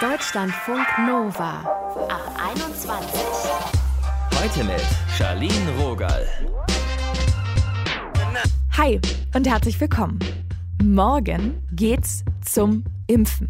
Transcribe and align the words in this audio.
Deutschlandfunk 0.00 0.86
Nova 1.06 1.60
ab 2.10 2.38
21. 2.52 3.18
Heute 4.38 4.64
mit 4.64 4.82
Charlene 5.16 5.70
Rogal. 5.80 6.28
Hi 8.76 9.00
und 9.34 9.48
herzlich 9.48 9.80
willkommen. 9.80 10.18
Morgen 10.84 11.66
geht's 11.72 12.26
zum 12.44 12.84
Impfen. 13.06 13.48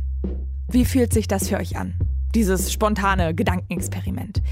Wie 0.68 0.84
fühlt 0.84 1.12
sich 1.12 1.26
das 1.26 1.48
für 1.48 1.56
euch 1.56 1.76
an? 1.76 1.94
Dieses 2.36 2.70
spontane 2.70 3.34
Gedankenexperiment. 3.34 4.42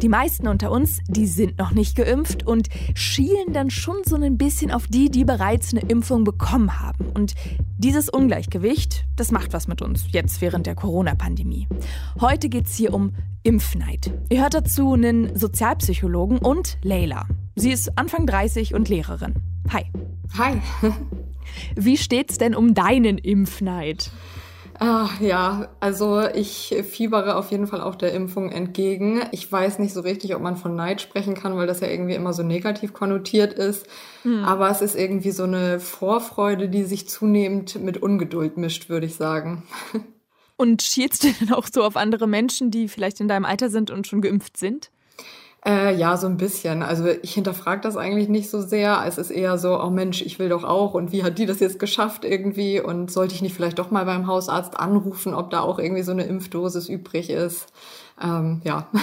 Die 0.00 0.08
meisten 0.08 0.48
unter 0.48 0.70
uns, 0.70 1.00
die 1.06 1.26
sind 1.26 1.58
noch 1.58 1.72
nicht 1.72 1.94
geimpft 1.94 2.46
und 2.46 2.68
schielen 2.94 3.52
dann 3.52 3.68
schon 3.68 3.96
so 4.06 4.16
ein 4.16 4.38
bisschen 4.38 4.70
auf 4.70 4.86
die, 4.86 5.10
die 5.10 5.26
bereits 5.26 5.74
eine 5.74 5.82
Impfung 5.82 6.24
bekommen 6.24 6.80
haben. 6.80 7.04
Und 7.12 7.34
dieses 7.76 8.08
Ungleichgewicht, 8.08 9.04
das 9.16 9.32
macht 9.32 9.52
was 9.52 9.68
mit 9.68 9.82
uns 9.82 10.06
jetzt 10.12 10.40
während 10.40 10.64
der 10.64 10.76
Corona-Pandemie. 10.76 11.68
Heute 12.22 12.48
geht 12.48 12.68
es 12.68 12.74
hier 12.74 12.94
um 12.94 13.12
Impfneid. 13.42 14.14
Ihr 14.30 14.40
hört 14.40 14.54
dazu 14.54 14.94
einen 14.94 15.36
Sozialpsychologen 15.36 16.38
und 16.38 16.78
Leila. 16.80 17.26
Sie 17.54 17.70
ist 17.70 17.98
Anfang 17.98 18.26
30 18.26 18.72
und 18.72 18.88
Lehrerin. 18.88 19.34
Hi. 19.74 19.84
Hi. 20.38 20.62
Wie 21.76 21.98
steht's 21.98 22.38
denn 22.38 22.54
um 22.54 22.72
deinen 22.72 23.18
Impfneid? 23.18 24.10
Ah, 24.78 25.08
ja, 25.20 25.68
also 25.80 26.20
ich 26.34 26.74
fiebere 26.90 27.36
auf 27.36 27.50
jeden 27.50 27.66
Fall 27.66 27.80
auch 27.80 27.94
der 27.94 28.12
Impfung 28.12 28.50
entgegen. 28.50 29.22
Ich 29.32 29.50
weiß 29.50 29.78
nicht 29.78 29.94
so 29.94 30.00
richtig, 30.00 30.34
ob 30.34 30.42
man 30.42 30.56
von 30.56 30.76
Neid 30.76 31.00
sprechen 31.00 31.34
kann, 31.34 31.56
weil 31.56 31.66
das 31.66 31.80
ja 31.80 31.88
irgendwie 31.88 32.14
immer 32.14 32.34
so 32.34 32.42
negativ 32.42 32.92
konnotiert 32.92 33.54
ist. 33.54 33.86
Hm. 34.22 34.44
Aber 34.44 34.68
es 34.70 34.82
ist 34.82 34.94
irgendwie 34.94 35.30
so 35.30 35.44
eine 35.44 35.80
Vorfreude, 35.80 36.68
die 36.68 36.84
sich 36.84 37.08
zunehmend 37.08 37.82
mit 37.82 38.02
Ungeduld 38.02 38.58
mischt, 38.58 38.88
würde 38.90 39.06
ich 39.06 39.14
sagen. 39.14 39.62
Und 40.58 40.82
schielst 40.82 41.24
du 41.24 41.28
denn 41.32 41.52
auch 41.52 41.66
so 41.72 41.82
auf 41.82 41.96
andere 41.96 42.26
Menschen, 42.26 42.70
die 42.70 42.88
vielleicht 42.88 43.20
in 43.20 43.28
deinem 43.28 43.44
Alter 43.44 43.70
sind 43.70 43.90
und 43.90 44.06
schon 44.06 44.20
geimpft 44.20 44.56
sind? 44.56 44.90
Äh, 45.66 45.96
ja, 45.96 46.16
so 46.16 46.28
ein 46.28 46.36
bisschen. 46.36 46.84
Also 46.84 47.06
ich 47.08 47.34
hinterfrage 47.34 47.80
das 47.80 47.96
eigentlich 47.96 48.28
nicht 48.28 48.50
so 48.50 48.60
sehr. 48.60 49.02
Es 49.04 49.18
ist 49.18 49.32
eher 49.32 49.58
so, 49.58 49.82
oh 49.82 49.90
Mensch, 49.90 50.22
ich 50.22 50.38
will 50.38 50.48
doch 50.48 50.62
auch 50.62 50.94
und 50.94 51.10
wie 51.10 51.24
hat 51.24 51.38
die 51.38 51.46
das 51.46 51.58
jetzt 51.58 51.80
geschafft 51.80 52.24
irgendwie 52.24 52.80
und 52.80 53.10
sollte 53.10 53.34
ich 53.34 53.42
nicht 53.42 53.54
vielleicht 53.54 53.80
doch 53.80 53.90
mal 53.90 54.04
beim 54.04 54.28
Hausarzt 54.28 54.78
anrufen, 54.78 55.34
ob 55.34 55.50
da 55.50 55.60
auch 55.60 55.80
irgendwie 55.80 56.04
so 56.04 56.12
eine 56.12 56.24
Impfdosis 56.24 56.88
übrig 56.88 57.30
ist. 57.30 57.66
Ähm, 58.22 58.60
ja. 58.64 58.86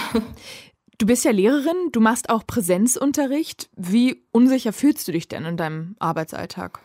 Du 0.98 1.06
bist 1.06 1.24
ja 1.24 1.32
Lehrerin, 1.32 1.90
du 1.90 2.00
machst 2.00 2.30
auch 2.30 2.46
Präsenzunterricht. 2.46 3.68
Wie 3.74 4.22
unsicher 4.30 4.72
fühlst 4.72 5.08
du 5.08 5.12
dich 5.12 5.26
denn 5.26 5.44
in 5.44 5.56
deinem 5.56 5.96
Arbeitsalltag? 5.98 6.78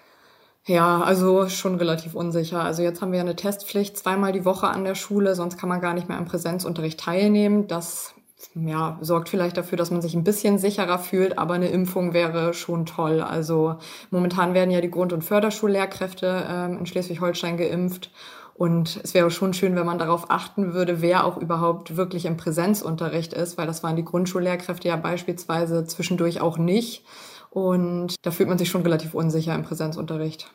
Ja, 0.66 1.02
also 1.02 1.48
schon 1.48 1.76
relativ 1.76 2.16
unsicher. 2.16 2.64
Also 2.64 2.82
jetzt 2.82 3.04
haben 3.04 3.12
wir 3.12 3.20
eine 3.20 3.36
Testpflicht 3.36 3.96
zweimal 4.00 4.32
die 4.32 4.46
Woche 4.46 4.68
an 4.68 4.84
der 4.84 4.96
Schule, 4.96 5.36
sonst 5.36 5.60
kann 5.60 5.70
man 5.70 5.80
gar 5.80 5.94
nicht 5.94 6.10
mehr 6.10 6.18
am 6.18 6.26
Präsenzunterricht 6.26 7.00
teilnehmen. 7.00 7.68
Das 7.68 8.16
ja, 8.56 8.98
sorgt 9.02 9.30
vielleicht 9.30 9.58
dafür, 9.58 9.78
dass 9.78 9.92
man 9.92 10.02
sich 10.02 10.16
ein 10.16 10.24
bisschen 10.24 10.58
sicherer 10.58 11.00
fühlt, 11.00 11.38
aber 11.38 11.56
eine 11.56 11.70
Impfung 11.70 12.14
wäre 12.14 12.54
schon 12.54 12.86
toll. 12.86 13.22
Also 13.22 13.76
momentan 14.12 14.54
werden 14.54 14.72
ja 14.72 14.82
die 14.82 14.92
Grund- 14.92 15.14
und 15.14 15.24
Förderschullehrkräfte 15.24 16.46
ähm, 16.50 16.78
in 16.80 16.86
Schleswig-Holstein 16.86 17.58
geimpft. 17.58 18.12
Und 18.54 19.00
es 19.04 19.14
wäre 19.14 19.32
schon 19.32 19.54
schön, 19.54 19.76
wenn 19.78 19.86
man 19.86 20.00
darauf 20.00 20.30
achten 20.30 20.74
würde, 20.74 21.02
wer 21.02 21.26
auch 21.26 21.38
überhaupt 21.38 21.96
wirklich 21.96 22.26
im 22.26 22.36
Präsenzunterricht 22.36 23.32
ist, 23.32 23.58
weil 23.58 23.68
das 23.68 23.84
waren 23.84 23.96
die 23.96 24.04
Grundschullehrkräfte 24.04 24.90
ja 24.90 24.98
beispielsweise 24.98 25.86
zwischendurch 25.86 26.42
auch 26.42 26.58
nicht. 26.58 27.06
Und 27.52 28.16
da 28.22 28.32
fühlt 28.32 28.50
man 28.50 28.58
sich 28.58 28.70
schon 28.70 28.82
relativ 28.82 29.14
unsicher 29.14 29.56
im 29.56 29.64
Präsenzunterricht. 29.64 30.52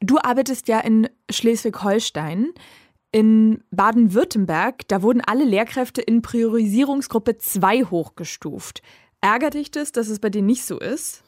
Du 0.00 0.18
arbeitest 0.18 0.68
ja 0.68 0.80
in 0.80 1.08
Schleswig-Holstein. 1.30 2.52
In 3.12 3.62
Baden-Württemberg, 3.70 4.88
da 4.88 5.02
wurden 5.02 5.20
alle 5.20 5.44
Lehrkräfte 5.44 6.02
in 6.02 6.22
Priorisierungsgruppe 6.22 7.38
2 7.38 7.84
hochgestuft. 7.84 8.82
Ärgert 9.20 9.54
dich 9.54 9.70
das, 9.70 9.92
dass 9.92 10.08
es 10.08 10.18
bei 10.18 10.30
dir 10.30 10.42
nicht 10.42 10.64
so 10.64 10.78
ist? 10.78 11.22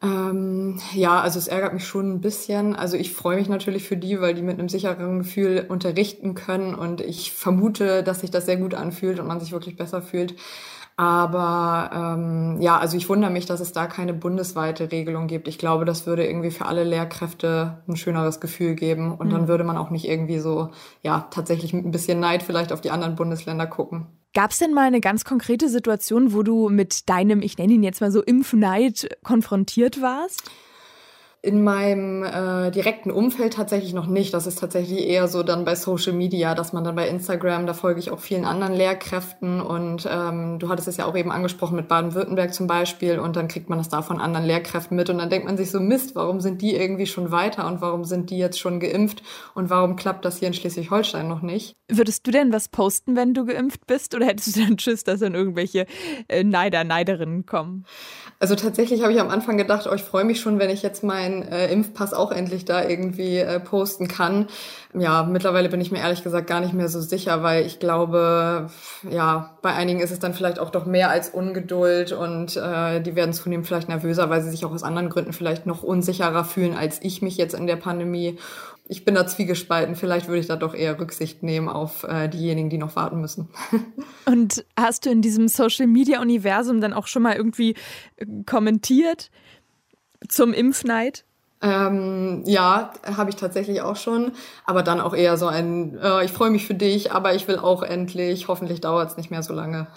Ähm, 0.00 0.80
ja, 0.94 1.20
also 1.20 1.38
es 1.38 1.48
ärgert 1.48 1.74
mich 1.74 1.86
schon 1.86 2.12
ein 2.12 2.20
bisschen. 2.20 2.76
Also 2.76 2.96
ich 2.96 3.12
freue 3.12 3.36
mich 3.36 3.48
natürlich 3.48 3.84
für 3.88 3.96
die, 3.96 4.20
weil 4.20 4.34
die 4.34 4.42
mit 4.42 4.58
einem 4.58 4.68
sicheren 4.68 5.18
Gefühl 5.18 5.66
unterrichten 5.68 6.34
können 6.34 6.74
und 6.74 7.00
ich 7.00 7.32
vermute, 7.32 8.04
dass 8.04 8.20
sich 8.20 8.30
das 8.30 8.46
sehr 8.46 8.58
gut 8.58 8.74
anfühlt 8.74 9.18
und 9.18 9.26
man 9.26 9.40
sich 9.40 9.50
wirklich 9.50 9.76
besser 9.76 10.00
fühlt. 10.00 10.36
Aber 10.98 11.90
ähm, 11.94 12.60
ja, 12.60 12.76
also 12.76 12.96
ich 12.96 13.08
wundere 13.08 13.30
mich, 13.30 13.46
dass 13.46 13.60
es 13.60 13.70
da 13.70 13.86
keine 13.86 14.12
bundesweite 14.12 14.90
Regelung 14.90 15.28
gibt. 15.28 15.46
Ich 15.46 15.56
glaube, 15.56 15.84
das 15.84 16.06
würde 16.08 16.26
irgendwie 16.26 16.50
für 16.50 16.66
alle 16.66 16.82
Lehrkräfte 16.82 17.78
ein 17.86 17.96
schöneres 17.96 18.40
Gefühl 18.40 18.74
geben. 18.74 19.14
Und 19.14 19.28
mhm. 19.28 19.30
dann 19.30 19.48
würde 19.48 19.62
man 19.62 19.76
auch 19.76 19.90
nicht 19.90 20.08
irgendwie 20.08 20.40
so, 20.40 20.70
ja, 21.04 21.28
tatsächlich 21.30 21.72
mit 21.72 21.84
ein 21.86 21.92
bisschen 21.92 22.18
Neid 22.18 22.42
vielleicht 22.42 22.72
auf 22.72 22.80
die 22.80 22.90
anderen 22.90 23.14
Bundesländer 23.14 23.68
gucken. 23.68 24.08
Gab 24.34 24.50
es 24.50 24.58
denn 24.58 24.74
mal 24.74 24.88
eine 24.88 25.00
ganz 25.00 25.24
konkrete 25.24 25.68
Situation, 25.68 26.34
wo 26.34 26.42
du 26.42 26.68
mit 26.68 27.08
deinem, 27.08 27.42
ich 27.42 27.56
nenne 27.58 27.74
ihn 27.74 27.84
jetzt 27.84 28.00
mal 28.00 28.10
so, 28.10 28.20
Impfneid 28.20 29.08
konfrontiert 29.22 30.02
warst? 30.02 30.50
In 31.40 31.62
meinem 31.62 32.24
äh, 32.24 32.72
direkten 32.72 33.12
Umfeld 33.12 33.54
tatsächlich 33.54 33.94
noch 33.94 34.06
nicht. 34.06 34.34
Das 34.34 34.48
ist 34.48 34.58
tatsächlich 34.58 35.06
eher 35.06 35.28
so 35.28 35.44
dann 35.44 35.64
bei 35.64 35.76
Social 35.76 36.12
Media, 36.12 36.56
dass 36.56 36.72
man 36.72 36.82
dann 36.82 36.96
bei 36.96 37.08
Instagram, 37.08 37.64
da 37.64 37.74
folge 37.74 38.00
ich 38.00 38.10
auch 38.10 38.18
vielen 38.18 38.44
anderen 38.44 38.74
Lehrkräften 38.74 39.60
und 39.60 40.08
ähm, 40.10 40.58
du 40.58 40.68
hattest 40.68 40.88
es 40.88 40.96
ja 40.96 41.04
auch 41.04 41.16
eben 41.16 41.30
angesprochen 41.30 41.76
mit 41.76 41.86
Baden-Württemberg 41.86 42.52
zum 42.52 42.66
Beispiel 42.66 43.20
und 43.20 43.36
dann 43.36 43.46
kriegt 43.46 43.68
man 43.68 43.78
das 43.78 43.88
da 43.88 44.02
von 44.02 44.20
anderen 44.20 44.46
Lehrkräften 44.46 44.96
mit 44.96 45.10
und 45.10 45.18
dann 45.18 45.30
denkt 45.30 45.46
man 45.46 45.56
sich 45.56 45.70
so, 45.70 45.78
Mist, 45.78 46.16
warum 46.16 46.40
sind 46.40 46.60
die 46.60 46.74
irgendwie 46.74 47.06
schon 47.06 47.30
weiter 47.30 47.68
und 47.68 47.80
warum 47.80 48.04
sind 48.04 48.30
die 48.30 48.38
jetzt 48.38 48.58
schon 48.58 48.80
geimpft 48.80 49.22
und 49.54 49.70
warum 49.70 49.94
klappt 49.94 50.24
das 50.24 50.38
hier 50.38 50.48
in 50.48 50.54
Schleswig-Holstein 50.54 51.28
noch 51.28 51.42
nicht? 51.42 51.76
Würdest 51.88 52.26
du 52.26 52.32
denn 52.32 52.52
was 52.52 52.68
posten, 52.68 53.16
wenn 53.16 53.32
du 53.32 53.46
geimpft 53.46 53.86
bist 53.86 54.14
oder 54.14 54.26
hättest 54.26 54.56
du 54.56 54.60
dann 54.60 54.76
Tschüss, 54.76 55.04
dass 55.04 55.20
dann 55.20 55.34
irgendwelche 55.34 55.86
äh, 56.28 56.42
Neider, 56.42 56.84
Neiderinnen 56.84 57.46
kommen? 57.46 57.86
Also 58.40 58.56
tatsächlich 58.56 59.02
habe 59.02 59.12
ich 59.12 59.20
am 59.20 59.30
Anfang 59.30 59.56
gedacht, 59.56 59.88
oh, 59.90 59.94
ich 59.94 60.02
freue 60.02 60.24
mich 60.24 60.40
schon, 60.40 60.58
wenn 60.58 60.70
ich 60.70 60.82
jetzt 60.82 61.02
meinen 61.28 61.42
äh, 61.42 61.70
Impfpass 61.70 62.12
auch 62.12 62.32
endlich 62.32 62.64
da 62.64 62.86
irgendwie 62.86 63.38
äh, 63.38 63.60
posten 63.60 64.08
kann. 64.08 64.46
Ja, 64.98 65.22
mittlerweile 65.22 65.68
bin 65.68 65.80
ich 65.80 65.90
mir 65.90 65.98
ehrlich 65.98 66.22
gesagt 66.22 66.46
gar 66.46 66.60
nicht 66.60 66.72
mehr 66.72 66.88
so 66.88 67.00
sicher, 67.00 67.42
weil 67.42 67.66
ich 67.66 67.78
glaube, 67.78 68.70
ja, 69.08 69.58
bei 69.62 69.74
einigen 69.74 70.00
ist 70.00 70.10
es 70.10 70.18
dann 70.18 70.34
vielleicht 70.34 70.58
auch 70.58 70.70
doch 70.70 70.86
mehr 70.86 71.10
als 71.10 71.28
Ungeduld 71.28 72.12
und 72.12 72.56
äh, 72.56 73.00
die 73.00 73.14
werden 73.14 73.32
zunehmend 73.32 73.66
vielleicht 73.66 73.88
nervöser, 73.88 74.30
weil 74.30 74.42
sie 74.42 74.50
sich 74.50 74.64
auch 74.64 74.72
aus 74.72 74.82
anderen 74.82 75.10
Gründen 75.10 75.32
vielleicht 75.32 75.66
noch 75.66 75.82
unsicherer 75.82 76.44
fühlen 76.44 76.74
als 76.74 77.00
ich 77.02 77.22
mich 77.22 77.36
jetzt 77.36 77.54
in 77.54 77.66
der 77.66 77.76
Pandemie. 77.76 78.38
Ich 78.90 79.04
bin 79.04 79.14
da 79.14 79.26
zwiegespalten. 79.26 79.96
Vielleicht 79.96 80.28
würde 80.28 80.40
ich 80.40 80.46
da 80.46 80.56
doch 80.56 80.74
eher 80.74 80.98
Rücksicht 80.98 81.42
nehmen 81.42 81.68
auf 81.68 82.04
äh, 82.04 82.28
diejenigen, 82.28 82.70
die 82.70 82.78
noch 82.78 82.96
warten 82.96 83.20
müssen. 83.20 83.48
Und 84.24 84.64
hast 84.78 85.04
du 85.04 85.10
in 85.10 85.20
diesem 85.20 85.48
Social-Media-Universum 85.48 86.80
dann 86.80 86.94
auch 86.94 87.06
schon 87.06 87.22
mal 87.22 87.36
irgendwie 87.36 87.74
äh, 88.16 88.24
kommentiert 88.46 89.30
zum 90.26 90.52
Impfneid? 90.52 91.24
Ähm, 91.60 92.44
ja, 92.46 92.92
habe 93.04 93.30
ich 93.30 93.36
tatsächlich 93.36 93.82
auch 93.82 93.96
schon, 93.96 94.32
aber 94.64 94.82
dann 94.82 95.00
auch 95.00 95.14
eher 95.14 95.36
so 95.36 95.46
ein, 95.46 95.98
äh, 95.98 96.24
ich 96.24 96.30
freue 96.30 96.50
mich 96.50 96.66
für 96.66 96.74
dich, 96.74 97.10
aber 97.10 97.34
ich 97.34 97.48
will 97.48 97.58
auch 97.58 97.82
endlich, 97.82 98.46
hoffentlich 98.46 98.80
dauert 98.80 99.10
es 99.10 99.16
nicht 99.16 99.30
mehr 99.30 99.42
so 99.42 99.52
lange. 99.52 99.88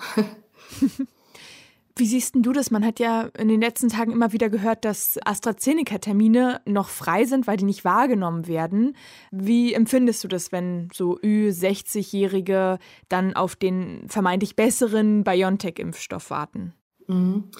Wie 1.97 2.05
siehst 2.05 2.35
du 2.35 2.51
das? 2.53 2.71
Man 2.71 2.85
hat 2.85 2.99
ja 2.99 3.29
in 3.37 3.47
den 3.47 3.61
letzten 3.61 3.89
Tagen 3.89 4.11
immer 4.11 4.31
wieder 4.31 4.49
gehört, 4.49 4.85
dass 4.85 5.19
AstraZeneca-Termine 5.23 6.61
noch 6.65 6.89
frei 6.89 7.25
sind, 7.25 7.45
weil 7.45 7.57
die 7.57 7.65
nicht 7.65 7.85
wahrgenommen 7.85 8.47
werden. 8.47 8.95
Wie 9.29 9.73
empfindest 9.73 10.23
du 10.23 10.27
das, 10.27 10.51
wenn 10.51 10.89
so 10.93 11.19
Ü60-Jährige 11.19 12.79
dann 13.09 13.35
auf 13.35 13.55
den 13.55 14.07
vermeintlich 14.07 14.55
besseren 14.55 15.23
BioNTech-Impfstoff 15.23 16.31
warten? 16.31 16.73
Mhm. 17.07 17.51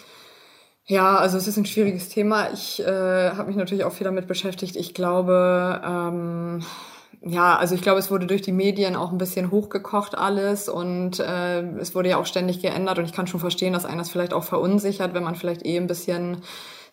Ja, 0.86 1.18
also 1.18 1.38
es 1.38 1.48
ist 1.48 1.58
ein 1.58 1.66
schwieriges 1.66 2.10
Thema. 2.10 2.52
Ich 2.52 2.80
äh, 2.82 2.86
habe 3.32 3.48
mich 3.48 3.56
natürlich 3.56 3.84
auch 3.84 3.94
viel 3.94 4.06
damit 4.06 4.28
beschäftigt. 4.28 4.76
Ich 4.76 4.94
glaube, 4.94 5.82
ähm, 5.86 6.64
ja, 7.22 7.56
also 7.58 7.76
ich 7.76 7.82
glaube, 7.82 8.00
es 8.00 8.10
wurde 8.12 8.26
durch 8.28 8.42
die 8.42 8.52
Medien 8.52 8.96
auch 8.96 9.12
ein 9.12 9.18
bisschen 9.18 9.52
hochgekocht 9.52 10.18
alles 10.18 10.68
und 10.70 11.20
äh, 11.20 11.62
es 11.78 11.94
wurde 11.96 12.10
ja 12.10 12.18
auch 12.18 12.26
ständig 12.26 12.62
geändert 12.62 12.98
und 12.98 13.06
ich 13.06 13.14
kann 13.14 13.28
schon 13.28 13.40
verstehen, 13.40 13.74
dass 13.74 13.86
einer 13.86 14.00
das 14.00 14.10
vielleicht 14.12 14.34
auch 14.34 14.44
verunsichert, 14.44 15.14
wenn 15.14 15.24
man 15.24 15.36
vielleicht 15.36 15.66
eh 15.66 15.78
ein 15.78 15.88
bisschen 15.88 16.38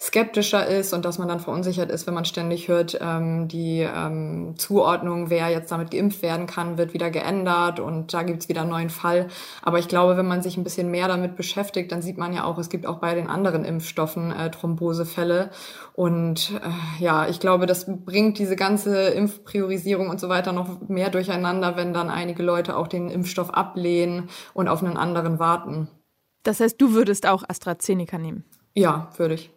skeptischer 0.01 0.65
ist 0.65 0.95
und 0.95 1.05
dass 1.05 1.19
man 1.19 1.27
dann 1.27 1.41
verunsichert 1.41 1.91
ist, 1.91 2.07
wenn 2.07 2.15
man 2.15 2.25
ständig 2.25 2.69
hört, 2.69 2.97
ähm, 3.01 3.49
die 3.49 3.81
ähm, 3.81 4.55
Zuordnung, 4.57 5.29
wer 5.29 5.49
jetzt 5.49 5.73
damit 5.73 5.91
geimpft 5.91 6.23
werden 6.23 6.47
kann, 6.47 6.79
wird 6.79 6.95
wieder 6.95 7.11
geändert 7.11 7.81
und 7.81 8.15
da 8.15 8.23
gibt's 8.23 8.49
wieder 8.49 8.61
einen 8.61 8.71
neuen 8.71 8.91
Fall. 8.91 9.27
Aber 9.61 9.81
ich 9.81 9.89
glaube, 9.89 10.17
wenn 10.17 10.29
man 10.29 10.41
sich 10.41 10.57
ein 10.57 10.63
bisschen 10.63 10.93
mehr 10.93 11.09
damit 11.09 11.35
beschäftigt, 11.35 11.91
dann 11.91 12.01
sieht 12.01 12.17
man 12.17 12.33
ja 12.33 12.45
auch, 12.45 12.59
es 12.59 12.69
gibt 12.69 12.87
auch 12.87 12.99
bei 12.99 13.17
den 13.17 13.29
anderen 13.29 13.65
Impfstoffen 13.65 14.31
äh, 14.31 14.53
Thrombosefälle. 14.53 15.51
Und 15.95 16.53
äh, 16.63 17.03
ja, 17.03 17.29
ich 17.29 17.41
glaube, 17.41 17.67
das 17.67 17.87
bringt 17.89 18.39
diese 18.39 18.55
ganze 18.55 19.09
Impfpriorisierung 19.09 20.11
und 20.11 20.21
so 20.21 20.29
weiter 20.29 20.53
noch 20.53 20.89
mehr 20.89 21.11
durcheinander, 21.11 21.77
wenn 21.77 21.93
dann 21.93 22.09
einige 22.09 22.45
Leute 22.45 22.77
auch 22.77 22.87
den 22.87 23.11
Impfstoff 23.11 23.51
ablehnen 23.51 24.29
und 24.55 24.69
auf 24.69 24.81
einen 24.81 24.97
anderen 24.97 25.41
warten. 25.41 25.89
Das 26.45 26.61
heißt, 26.61 26.81
du 26.81 26.93
würdest 26.93 27.27
auch 27.27 27.43
AstraZeneca 27.49 28.17
nehmen? 28.17 28.45
Ja, 28.75 29.11
würde 29.17 29.35
ich. 29.35 29.51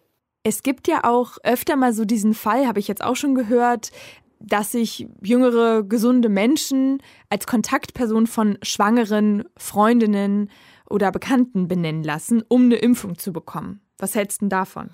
Es 0.44 0.62
gibt 0.62 0.88
ja 0.88 1.04
auch 1.04 1.38
öfter 1.44 1.76
mal 1.76 1.92
so 1.92 2.04
diesen 2.04 2.34
Fall, 2.34 2.66
habe 2.66 2.80
ich 2.80 2.88
jetzt 2.88 3.04
auch 3.04 3.16
schon 3.16 3.34
gehört, 3.34 3.92
dass 4.40 4.72
sich 4.72 5.06
jüngere, 5.22 5.84
gesunde 5.84 6.28
Menschen 6.28 7.00
als 7.30 7.46
Kontaktperson 7.46 8.26
von 8.26 8.58
schwangeren 8.62 9.44
Freundinnen 9.56 10.50
oder 10.90 11.12
Bekannten 11.12 11.68
benennen 11.68 12.02
lassen, 12.02 12.42
um 12.48 12.64
eine 12.64 12.76
Impfung 12.76 13.18
zu 13.18 13.32
bekommen. 13.32 13.80
Was 13.98 14.14
hältst 14.14 14.42
du 14.42 14.48
davon? 14.48 14.90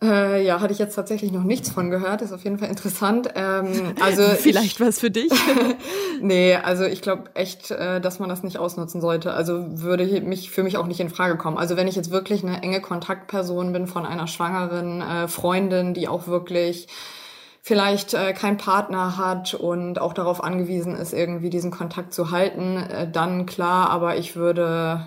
Äh, 0.00 0.46
ja, 0.46 0.60
hatte 0.60 0.72
ich 0.72 0.78
jetzt 0.78 0.94
tatsächlich 0.94 1.32
noch 1.32 1.42
nichts 1.42 1.70
von 1.70 1.90
gehört. 1.90 2.22
Ist 2.22 2.32
auf 2.32 2.44
jeden 2.44 2.58
Fall 2.58 2.68
interessant. 2.68 3.30
Ähm, 3.34 3.94
also 4.00 4.22
vielleicht 4.22 4.80
was 4.80 5.00
für 5.00 5.10
dich. 5.10 5.32
nee, 6.20 6.54
also 6.54 6.84
ich 6.84 7.02
glaube 7.02 7.30
echt, 7.34 7.72
äh, 7.72 8.00
dass 8.00 8.20
man 8.20 8.28
das 8.28 8.44
nicht 8.44 8.58
ausnutzen 8.58 9.00
sollte. 9.00 9.32
Also 9.32 9.64
würde 9.82 10.04
mich 10.20 10.50
für 10.50 10.62
mich 10.62 10.76
auch 10.76 10.86
nicht 10.86 11.00
in 11.00 11.10
Frage 11.10 11.36
kommen. 11.36 11.58
Also 11.58 11.76
wenn 11.76 11.88
ich 11.88 11.96
jetzt 11.96 12.12
wirklich 12.12 12.44
eine 12.44 12.62
enge 12.62 12.80
Kontaktperson 12.80 13.72
bin 13.72 13.88
von 13.88 14.06
einer 14.06 14.28
schwangeren 14.28 15.00
äh, 15.02 15.26
Freundin, 15.26 15.94
die 15.94 16.06
auch 16.06 16.28
wirklich 16.28 16.86
vielleicht 17.60 18.14
äh, 18.14 18.32
kein 18.34 18.56
Partner 18.56 19.16
hat 19.16 19.54
und 19.54 20.00
auch 20.00 20.12
darauf 20.12 20.44
angewiesen 20.44 20.94
ist, 20.94 21.12
irgendwie 21.12 21.50
diesen 21.50 21.72
Kontakt 21.72 22.14
zu 22.14 22.30
halten, 22.30 22.76
äh, 22.76 23.10
dann 23.10 23.46
klar. 23.46 23.90
Aber 23.90 24.16
ich 24.16 24.36
würde 24.36 25.06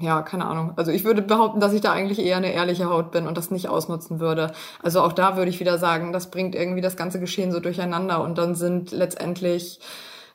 ja, 0.00 0.22
keine 0.22 0.46
Ahnung. 0.46 0.72
Also 0.76 0.90
ich 0.90 1.04
würde 1.04 1.22
behaupten, 1.22 1.60
dass 1.60 1.72
ich 1.72 1.80
da 1.80 1.92
eigentlich 1.92 2.18
eher 2.18 2.36
eine 2.36 2.52
ehrliche 2.52 2.88
Haut 2.88 3.12
bin 3.12 3.26
und 3.26 3.36
das 3.36 3.50
nicht 3.50 3.68
ausnutzen 3.68 4.20
würde. 4.20 4.52
Also 4.82 5.00
auch 5.00 5.12
da 5.12 5.36
würde 5.36 5.50
ich 5.50 5.60
wieder 5.60 5.78
sagen, 5.78 6.12
das 6.12 6.30
bringt 6.30 6.54
irgendwie 6.54 6.80
das 6.80 6.96
ganze 6.96 7.20
Geschehen 7.20 7.52
so 7.52 7.60
durcheinander 7.60 8.22
und 8.22 8.38
dann 8.38 8.54
sind 8.54 8.90
letztendlich 8.90 9.80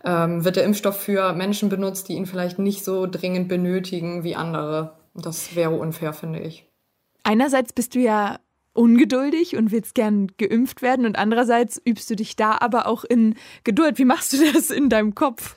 ähm, 0.04 0.44
wird 0.46 0.56
der 0.56 0.64
Impfstoff 0.64 1.00
für 1.00 1.34
Menschen 1.34 1.70
benutzt, 1.70 2.10
die 2.10 2.14
ihn 2.14 2.26
vielleicht 2.26 2.60
nicht 2.60 2.84
so 2.84 3.08
dringend 3.08 3.48
benötigen 3.48 4.24
wie 4.24 4.36
andere. 4.36 4.94
Das 5.16 5.56
wäre 5.56 5.72
unfair, 5.72 6.14
finde 6.14 6.40
ich. 6.40 6.66
Einerseits 7.24 7.74
bist 7.74 7.96
du 7.96 8.00
ja 8.00 8.40
ungeduldig 8.74 9.58
und 9.58 9.72
willst 9.72 9.96
gern 9.96 10.28
geimpft 10.38 10.82
werden 10.82 11.06
und 11.06 11.18
andererseits 11.18 11.82
übst 11.84 12.10
du 12.10 12.16
dich 12.16 12.36
da 12.36 12.58
aber 12.60 12.88
auch 12.88 13.04
in 13.04 13.36
Geduld. 13.64 13.98
Wie 13.98 14.06
machst 14.06 14.34
du 14.34 14.38
das 14.54 14.70
in 14.70 14.90
deinem 14.90 15.16
Kopf? 15.16 15.56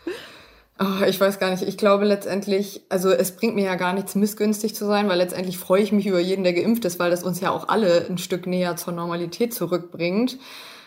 Oh, 0.82 1.05
ich 1.06 1.21
weiß 1.21 1.38
gar 1.38 1.50
nicht. 1.50 1.62
Ich 1.62 1.77
glaube 1.77 2.06
letztendlich, 2.06 2.81
also 2.88 3.11
es 3.11 3.37
bringt 3.37 3.55
mir 3.55 3.65
ja 3.67 3.75
gar 3.75 3.93
nichts, 3.93 4.15
missgünstig 4.15 4.75
zu 4.75 4.87
sein, 4.87 5.11
weil 5.11 5.19
letztendlich 5.19 5.59
freue 5.59 5.82
ich 5.82 5.93
mich 5.93 6.06
über 6.06 6.21
jeden, 6.21 6.43
der 6.43 6.55
geimpft 6.55 6.87
ist, 6.87 6.99
weil 6.99 7.11
das 7.11 7.23
uns 7.23 7.38
ja 7.41 7.50
auch 7.50 7.69
alle 7.69 8.06
ein 8.09 8.17
Stück 8.17 8.47
näher 8.47 8.77
zur 8.77 8.94
Normalität 8.94 9.53
zurückbringt. 9.53 10.38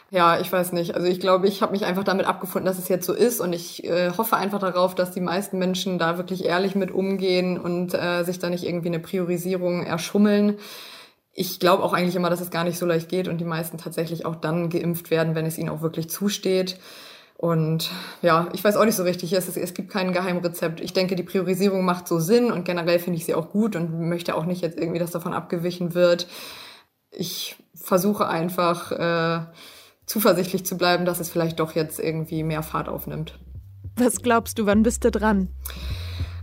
Ja, 0.09 0.39
ich 0.39 0.51
weiß 0.51 0.71
nicht. 0.73 0.95
Also 0.95 1.07
ich 1.07 1.19
glaube, 1.19 1.47
ich 1.47 1.61
habe 1.61 1.73
mich 1.73 1.85
einfach 1.85 2.03
damit 2.03 2.25
abgefunden, 2.25 2.65
dass 2.65 2.79
es 2.79 2.87
jetzt 2.87 3.05
so 3.05 3.13
ist 3.13 3.39
und 3.39 3.53
ich 3.53 3.83
äh, 3.83 4.11
hoffe 4.17 4.35
einfach 4.35 4.59
darauf, 4.59 4.95
dass 4.95 5.11
die 5.11 5.21
meisten 5.21 5.59
Menschen 5.59 5.99
da 5.99 6.17
wirklich 6.17 6.45
ehrlich 6.45 6.73
mit 6.75 6.89
umgehen 6.91 7.59
und 7.59 7.93
äh, 7.93 8.23
sich 8.23 8.39
da 8.39 8.49
nicht 8.49 8.63
irgendwie 8.63 8.87
eine 8.87 8.99
Priorisierung 8.99 9.83
erschummeln. 9.85 10.57
Ich 11.33 11.59
glaube 11.59 11.83
auch 11.83 11.93
eigentlich 11.93 12.15
immer, 12.15 12.29
dass 12.31 12.41
es 12.41 12.51
gar 12.51 12.63
nicht 12.63 12.79
so 12.79 12.85
leicht 12.87 13.09
geht 13.09 13.27
und 13.27 13.37
die 13.39 13.45
meisten 13.45 13.77
tatsächlich 13.77 14.25
auch 14.25 14.35
dann 14.35 14.69
geimpft 14.69 15.11
werden, 15.11 15.35
wenn 15.35 15.45
es 15.45 15.57
ihnen 15.59 15.69
auch 15.69 15.81
wirklich 15.81 16.09
zusteht. 16.09 16.77
Und 17.43 17.91
ja, 18.21 18.47
ich 18.53 18.63
weiß 18.63 18.77
auch 18.77 18.85
nicht 18.85 18.95
so 18.95 19.03
richtig, 19.03 19.33
es, 19.33 19.57
es 19.57 19.73
gibt 19.73 19.91
kein 19.91 20.13
Geheimrezept. 20.13 20.79
Ich 20.79 20.93
denke, 20.93 21.17
die 21.17 21.23
Priorisierung 21.23 21.83
macht 21.83 22.07
so 22.07 22.17
Sinn 22.17 22.53
und 22.53 22.63
generell 22.63 22.99
finde 22.99 23.17
ich 23.17 23.25
sie 23.25 23.35
auch 23.35 23.49
gut 23.49 23.75
und 23.75 24.07
möchte 24.07 24.35
auch 24.35 24.45
nicht 24.45 24.61
jetzt 24.61 24.79
irgendwie, 24.79 24.99
dass 24.99 25.11
davon 25.11 25.33
abgewichen 25.33 25.93
wird. 25.93 26.29
Ich 27.11 27.57
versuche 27.75 28.29
einfach 28.29 28.93
äh, 28.93 29.45
zuversichtlich 30.05 30.65
zu 30.65 30.77
bleiben, 30.77 31.03
dass 31.03 31.19
es 31.19 31.29
vielleicht 31.29 31.59
doch 31.59 31.75
jetzt 31.75 31.99
irgendwie 31.99 32.43
mehr 32.43 32.63
Fahrt 32.63 32.87
aufnimmt. 32.87 33.37
Was 33.97 34.21
glaubst 34.21 34.57
du, 34.57 34.65
wann 34.65 34.81
bist 34.81 35.03
du 35.03 35.11
dran? 35.11 35.49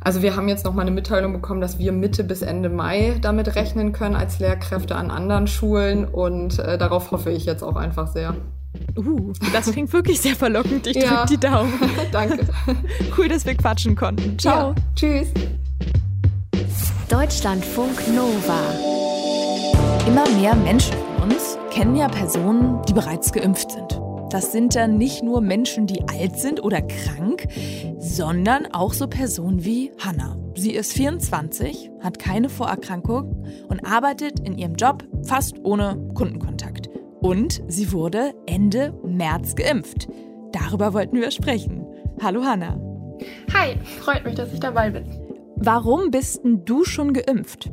Also 0.02 0.20
wir 0.20 0.36
haben 0.36 0.48
jetzt 0.48 0.66
noch 0.66 0.74
mal 0.74 0.82
eine 0.82 0.90
Mitteilung 0.90 1.32
bekommen, 1.32 1.62
dass 1.62 1.78
wir 1.78 1.92
Mitte 1.92 2.24
bis 2.24 2.42
Ende 2.42 2.68
Mai 2.68 3.16
damit 3.22 3.54
rechnen 3.54 3.94
können 3.94 4.16
als 4.16 4.38
Lehrkräfte 4.38 4.96
an 4.96 5.10
anderen 5.10 5.46
Schulen 5.46 6.04
und 6.04 6.58
äh, 6.58 6.76
darauf 6.76 7.10
hoffe 7.10 7.30
ich 7.30 7.46
jetzt 7.46 7.62
auch 7.62 7.76
einfach 7.76 8.06
sehr. 8.06 8.36
Uh, 8.96 9.32
das 9.52 9.70
klingt 9.72 9.92
wirklich 9.92 10.20
sehr 10.20 10.36
verlockend. 10.36 10.86
Ich 10.86 10.98
drücke 10.98 11.26
die 11.28 11.38
Daumen. 11.38 11.72
Danke. 12.12 12.46
Cool, 13.16 13.28
dass 13.28 13.44
wir 13.44 13.54
quatschen 13.54 13.96
konnten. 13.96 14.38
Ciao. 14.38 14.70
Ja, 14.70 14.74
tschüss. 14.94 15.28
Deutschlandfunk 17.08 17.96
Nova. 18.14 18.60
Immer 20.06 20.28
mehr 20.38 20.54
Menschen 20.54 20.94
von 21.18 21.30
uns 21.30 21.58
kennen 21.70 21.96
ja 21.96 22.08
Personen, 22.08 22.80
die 22.88 22.92
bereits 22.92 23.32
geimpft 23.32 23.72
sind. 23.72 24.00
Das 24.30 24.52
sind 24.52 24.76
dann 24.76 24.96
nicht 24.96 25.24
nur 25.24 25.40
Menschen, 25.40 25.86
die 25.86 26.02
alt 26.08 26.38
sind 26.38 26.62
oder 26.62 26.82
krank, 26.82 27.48
sondern 27.98 28.66
auch 28.72 28.92
so 28.92 29.08
Personen 29.08 29.64
wie 29.64 29.90
Hannah. 29.98 30.36
Sie 30.54 30.72
ist 30.72 30.92
24, 30.92 31.90
hat 32.00 32.18
keine 32.18 32.48
Vorerkrankung 32.48 33.44
und 33.68 33.84
arbeitet 33.84 34.40
in 34.40 34.56
ihrem 34.56 34.74
Job 34.76 35.04
fast 35.24 35.56
ohne 35.64 35.96
Kundenkontakt. 36.14 36.89
Und 37.20 37.62
sie 37.68 37.92
wurde 37.92 38.32
Ende 38.46 38.94
März 39.04 39.54
geimpft. 39.54 40.08
Darüber 40.52 40.94
wollten 40.94 41.20
wir 41.20 41.30
sprechen. 41.30 41.86
Hallo 42.22 42.42
Hanna. 42.44 42.80
Hi, 43.52 43.76
freut 44.00 44.24
mich, 44.24 44.36
dass 44.36 44.52
ich 44.54 44.60
dabei 44.60 44.88
bin. 44.88 45.04
Warum 45.56 46.10
bist 46.10 46.42
denn 46.42 46.64
du 46.64 46.84
schon 46.84 47.12
geimpft? 47.12 47.70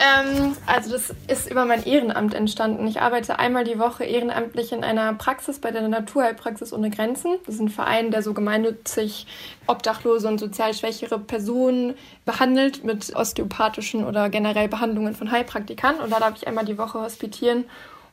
Ähm, 0.00 0.56
also 0.66 0.90
das 0.90 1.14
ist 1.28 1.48
über 1.48 1.64
mein 1.64 1.84
Ehrenamt 1.84 2.34
entstanden. 2.34 2.86
Ich 2.88 3.00
arbeite 3.00 3.38
einmal 3.38 3.62
die 3.62 3.78
Woche 3.78 4.04
ehrenamtlich 4.04 4.72
in 4.72 4.82
einer 4.82 5.14
Praxis 5.14 5.60
bei 5.60 5.70
der 5.70 5.86
Naturheilpraxis 5.86 6.72
ohne 6.72 6.90
Grenzen. 6.90 7.36
Das 7.46 7.56
ist 7.56 7.60
ein 7.60 7.68
Verein, 7.68 8.10
der 8.10 8.22
so 8.22 8.34
gemeinnützig 8.34 9.28
obdachlose 9.68 10.26
und 10.26 10.38
sozial 10.38 10.74
schwächere 10.74 11.20
Personen 11.20 11.94
behandelt 12.24 12.82
mit 12.82 13.14
osteopathischen 13.14 14.04
oder 14.04 14.28
generell 14.30 14.68
Behandlungen 14.68 15.14
von 15.14 15.30
Heilpraktikern. 15.30 16.00
Und 16.00 16.12
da 16.12 16.18
darf 16.18 16.36
ich 16.36 16.48
einmal 16.48 16.64
die 16.64 16.78
Woche 16.78 17.00
hospitieren 17.00 17.64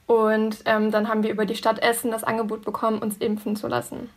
und 0.07 0.59
ähm, 0.65 0.91
dann 0.91 1.07
haben 1.07 1.23
wir 1.23 1.31
über 1.31 1.45
die 1.45 1.55
Stadt 1.55 1.79
Essen 1.79 2.11
das 2.11 2.23
Angebot 2.23 2.63
bekommen, 2.63 2.99
uns 2.99 3.17
impfen 3.17 3.55
zu 3.55 3.67
lassen. 3.67 4.09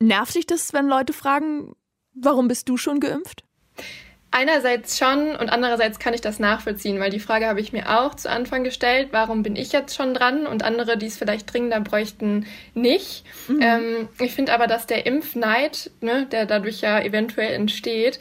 Nervt 0.00 0.34
dich 0.34 0.46
das, 0.46 0.72
wenn 0.72 0.88
Leute 0.88 1.12
fragen, 1.12 1.74
warum 2.14 2.48
bist 2.48 2.68
du 2.68 2.76
schon 2.76 3.00
geimpft? 3.00 3.44
Einerseits 4.32 4.98
schon 4.98 5.34
und 5.36 5.48
andererseits 5.48 5.98
kann 5.98 6.12
ich 6.12 6.20
das 6.20 6.38
nachvollziehen, 6.38 7.00
weil 7.00 7.10
die 7.10 7.20
Frage 7.20 7.46
habe 7.46 7.60
ich 7.60 7.72
mir 7.72 7.98
auch 7.98 8.14
zu 8.14 8.28
Anfang 8.28 8.64
gestellt, 8.64 9.08
warum 9.12 9.42
bin 9.42 9.56
ich 9.56 9.72
jetzt 9.72 9.94
schon 9.96 10.12
dran 10.12 10.46
und 10.46 10.62
andere, 10.62 10.98
die 10.98 11.06
es 11.06 11.16
vielleicht 11.16 11.50
dringender 11.50 11.80
bräuchten, 11.80 12.44
nicht. 12.74 13.24
Mhm. 13.48 13.62
Ähm, 13.62 14.08
ich 14.18 14.34
finde 14.34 14.52
aber, 14.52 14.66
dass 14.66 14.86
der 14.86 15.06
Impfneid, 15.06 15.90
ne, 16.02 16.26
der 16.26 16.44
dadurch 16.44 16.82
ja 16.82 17.00
eventuell 17.00 17.54
entsteht, 17.54 18.18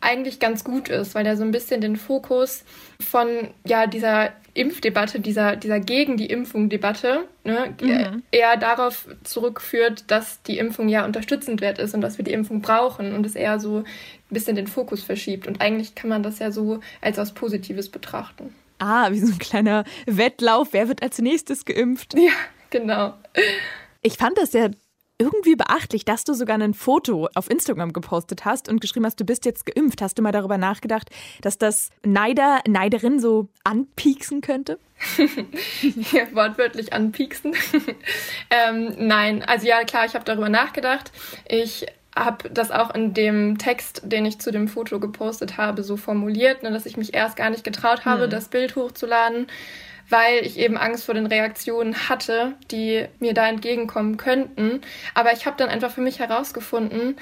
eigentlich 0.00 0.38
ganz 0.38 0.64
gut 0.64 0.88
ist, 0.88 1.14
weil 1.14 1.24
der 1.24 1.36
so 1.36 1.42
ein 1.42 1.50
bisschen 1.50 1.80
den 1.80 1.96
Fokus 1.96 2.64
von 3.00 3.28
ja 3.64 3.86
dieser 3.86 4.32
Impfdebatte, 4.54 5.20
dieser, 5.20 5.54
dieser 5.54 5.78
gegen 5.78 6.16
die 6.16 6.26
Impfung-Debatte, 6.26 7.28
ne, 7.44 7.74
mhm. 7.80 8.22
eher 8.32 8.56
darauf 8.56 9.06
zurückführt, 9.22 10.04
dass 10.08 10.42
die 10.42 10.58
Impfung 10.58 10.88
ja 10.88 11.04
unterstützend 11.04 11.60
wert 11.60 11.78
ist 11.78 11.94
und 11.94 12.00
dass 12.00 12.18
wir 12.18 12.24
die 12.24 12.32
Impfung 12.32 12.60
brauchen 12.60 13.14
und 13.14 13.24
es 13.24 13.36
eher 13.36 13.60
so 13.60 13.78
ein 13.78 13.84
bisschen 14.30 14.56
den 14.56 14.66
Fokus 14.66 15.02
verschiebt. 15.02 15.46
Und 15.46 15.60
eigentlich 15.60 15.94
kann 15.94 16.10
man 16.10 16.24
das 16.24 16.40
ja 16.40 16.50
so 16.50 16.80
als 17.00 17.18
was 17.18 17.34
Positives 17.34 17.88
betrachten. 17.88 18.52
Ah, 18.80 19.10
wie 19.12 19.20
so 19.20 19.32
ein 19.32 19.38
kleiner 19.38 19.84
Wettlauf. 20.06 20.68
Wer 20.72 20.88
wird 20.88 21.02
als 21.02 21.18
nächstes 21.18 21.64
geimpft? 21.64 22.14
Ja, 22.14 22.32
genau. 22.70 23.14
Ich 24.02 24.14
fand 24.14 24.38
das 24.38 24.52
sehr 24.52 24.72
irgendwie 25.18 25.56
beachtlich, 25.56 26.04
dass 26.04 26.24
du 26.24 26.32
sogar 26.32 26.58
ein 26.58 26.74
Foto 26.74 27.28
auf 27.34 27.50
Instagram 27.50 27.92
gepostet 27.92 28.44
hast 28.44 28.68
und 28.68 28.80
geschrieben 28.80 29.04
hast, 29.04 29.18
du 29.18 29.24
bist 29.24 29.44
jetzt 29.44 29.66
geimpft. 29.66 30.00
Hast 30.00 30.18
du 30.18 30.22
mal 30.22 30.32
darüber 30.32 30.58
nachgedacht, 30.58 31.10
dass 31.42 31.58
das 31.58 31.90
Neider, 32.04 32.60
Neiderin 32.66 33.18
so 33.18 33.48
anpieksen 33.64 34.40
könnte? 34.40 34.78
ja, 36.12 36.32
wortwörtlich 36.32 36.92
anpieksen. 36.92 37.54
ähm, 38.50 38.94
nein, 38.98 39.42
also 39.42 39.66
ja, 39.66 39.82
klar, 39.84 40.06
ich 40.06 40.14
habe 40.14 40.24
darüber 40.24 40.48
nachgedacht. 40.48 41.12
Ich 41.48 41.86
habe 42.14 42.48
das 42.50 42.70
auch 42.70 42.94
in 42.94 43.14
dem 43.14 43.58
Text, 43.58 44.02
den 44.04 44.26
ich 44.26 44.40
zu 44.40 44.50
dem 44.50 44.68
Foto 44.68 44.98
gepostet 44.98 45.56
habe, 45.56 45.82
so 45.82 45.96
formuliert, 45.96 46.62
ne, 46.62 46.70
dass 46.70 46.86
ich 46.86 46.96
mich 46.96 47.14
erst 47.14 47.36
gar 47.36 47.50
nicht 47.50 47.64
getraut 47.64 48.04
habe, 48.04 48.24
hm. 48.24 48.30
das 48.30 48.48
Bild 48.48 48.76
hochzuladen 48.76 49.46
weil 50.10 50.44
ich 50.44 50.58
eben 50.58 50.76
Angst 50.76 51.04
vor 51.04 51.14
den 51.14 51.26
Reaktionen 51.26 52.08
hatte, 52.08 52.54
die 52.70 53.04
mir 53.18 53.34
da 53.34 53.48
entgegenkommen 53.48 54.16
könnten. 54.16 54.80
Aber 55.14 55.32
ich 55.32 55.46
habe 55.46 55.56
dann 55.56 55.68
einfach 55.68 55.90
für 55.90 56.00
mich 56.00 56.18
herausgefunden, 56.18 57.16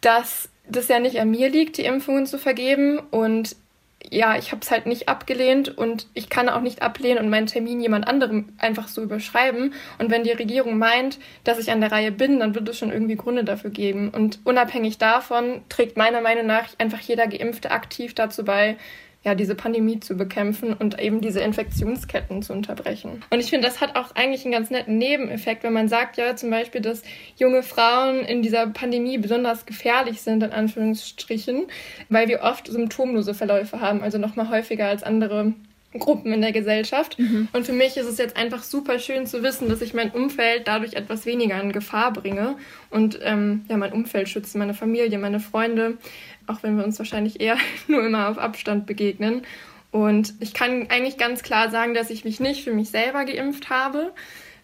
dass 0.00 0.48
das 0.68 0.88
ja 0.88 0.98
nicht 0.98 1.20
an 1.20 1.30
mir 1.30 1.48
liegt, 1.48 1.78
die 1.78 1.84
Impfungen 1.84 2.26
zu 2.26 2.38
vergeben 2.38 2.98
und 2.98 3.56
ja, 4.10 4.36
ich 4.36 4.52
habe 4.52 4.60
es 4.62 4.70
halt 4.70 4.86
nicht 4.86 5.08
abgelehnt 5.08 5.76
und 5.76 6.06
ich 6.14 6.28
kann 6.30 6.48
auch 6.48 6.60
nicht 6.60 6.82
ablehnen 6.82 7.18
und 7.18 7.30
meinen 7.30 7.46
Termin 7.46 7.80
jemand 7.80 8.06
anderem 8.06 8.50
einfach 8.58 8.88
so 8.88 9.02
überschreiben. 9.02 9.74
Und 9.98 10.10
wenn 10.10 10.22
die 10.22 10.30
Regierung 10.30 10.78
meint, 10.78 11.18
dass 11.44 11.58
ich 11.58 11.70
an 11.70 11.80
der 11.80 11.90
Reihe 11.90 12.12
bin, 12.12 12.38
dann 12.38 12.54
wird 12.54 12.68
es 12.68 12.78
schon 12.78 12.92
irgendwie 12.92 13.16
Gründe 13.16 13.44
dafür 13.44 13.70
geben. 13.70 14.10
Und 14.10 14.38
unabhängig 14.44 14.98
davon 14.98 15.62
trägt 15.68 15.96
meiner 15.96 16.20
Meinung 16.20 16.46
nach 16.46 16.68
einfach 16.78 17.00
jeder 17.00 17.26
Geimpfte 17.26 17.70
aktiv 17.70 18.14
dazu 18.14 18.44
bei, 18.44 18.76
ja, 19.28 19.34
diese 19.34 19.54
Pandemie 19.54 20.00
zu 20.00 20.16
bekämpfen 20.16 20.72
und 20.72 20.98
eben 20.98 21.20
diese 21.20 21.40
Infektionsketten 21.40 22.40
zu 22.40 22.54
unterbrechen. 22.54 23.22
Und 23.28 23.40
ich 23.40 23.50
finde, 23.50 23.68
das 23.68 23.82
hat 23.82 23.94
auch 23.94 24.14
eigentlich 24.14 24.44
einen 24.44 24.52
ganz 24.52 24.70
netten 24.70 24.96
Nebeneffekt, 24.96 25.64
wenn 25.64 25.74
man 25.74 25.88
sagt 25.88 26.16
ja 26.16 26.34
zum 26.34 26.48
Beispiel, 26.48 26.80
dass 26.80 27.02
junge 27.36 27.62
Frauen 27.62 28.20
in 28.20 28.40
dieser 28.40 28.66
Pandemie 28.68 29.18
besonders 29.18 29.66
gefährlich 29.66 30.22
sind, 30.22 30.42
in 30.42 30.52
Anführungsstrichen, 30.52 31.66
weil 32.08 32.28
wir 32.28 32.40
oft 32.40 32.68
symptomlose 32.68 33.34
Verläufe 33.34 33.82
haben, 33.82 34.02
also 34.02 34.16
nochmal 34.16 34.48
häufiger 34.48 34.86
als 34.86 35.02
andere 35.02 35.52
Gruppen 35.96 36.32
in 36.32 36.42
der 36.42 36.52
Gesellschaft. 36.52 37.18
Mhm. 37.18 37.48
Und 37.52 37.64
für 37.64 37.72
mich 37.72 37.96
ist 37.96 38.06
es 38.06 38.18
jetzt 38.18 38.36
einfach 38.36 38.62
super 38.62 38.98
schön 38.98 39.26
zu 39.26 39.42
wissen, 39.42 39.68
dass 39.68 39.80
ich 39.80 39.94
mein 39.94 40.10
Umfeld 40.10 40.68
dadurch 40.68 40.94
etwas 40.94 41.24
weniger 41.24 41.60
in 41.60 41.72
Gefahr 41.72 42.12
bringe 42.12 42.56
und 42.90 43.18
ähm, 43.22 43.64
ja, 43.68 43.76
mein 43.76 43.92
Umfeld 43.92 44.28
schütze, 44.28 44.58
meine 44.58 44.74
Familie, 44.74 45.18
meine 45.18 45.40
Freunde, 45.40 45.96
auch 46.46 46.62
wenn 46.62 46.76
wir 46.76 46.84
uns 46.84 46.98
wahrscheinlich 46.98 47.40
eher 47.40 47.56
nur 47.88 48.04
immer 48.04 48.28
auf 48.28 48.38
Abstand 48.38 48.86
begegnen. 48.86 49.42
Und 49.90 50.34
ich 50.40 50.52
kann 50.52 50.88
eigentlich 50.90 51.16
ganz 51.16 51.42
klar 51.42 51.70
sagen, 51.70 51.94
dass 51.94 52.10
ich 52.10 52.24
mich 52.24 52.40
nicht 52.40 52.62
für 52.62 52.72
mich 52.72 52.90
selber 52.90 53.24
geimpft 53.24 53.70
habe, 53.70 54.12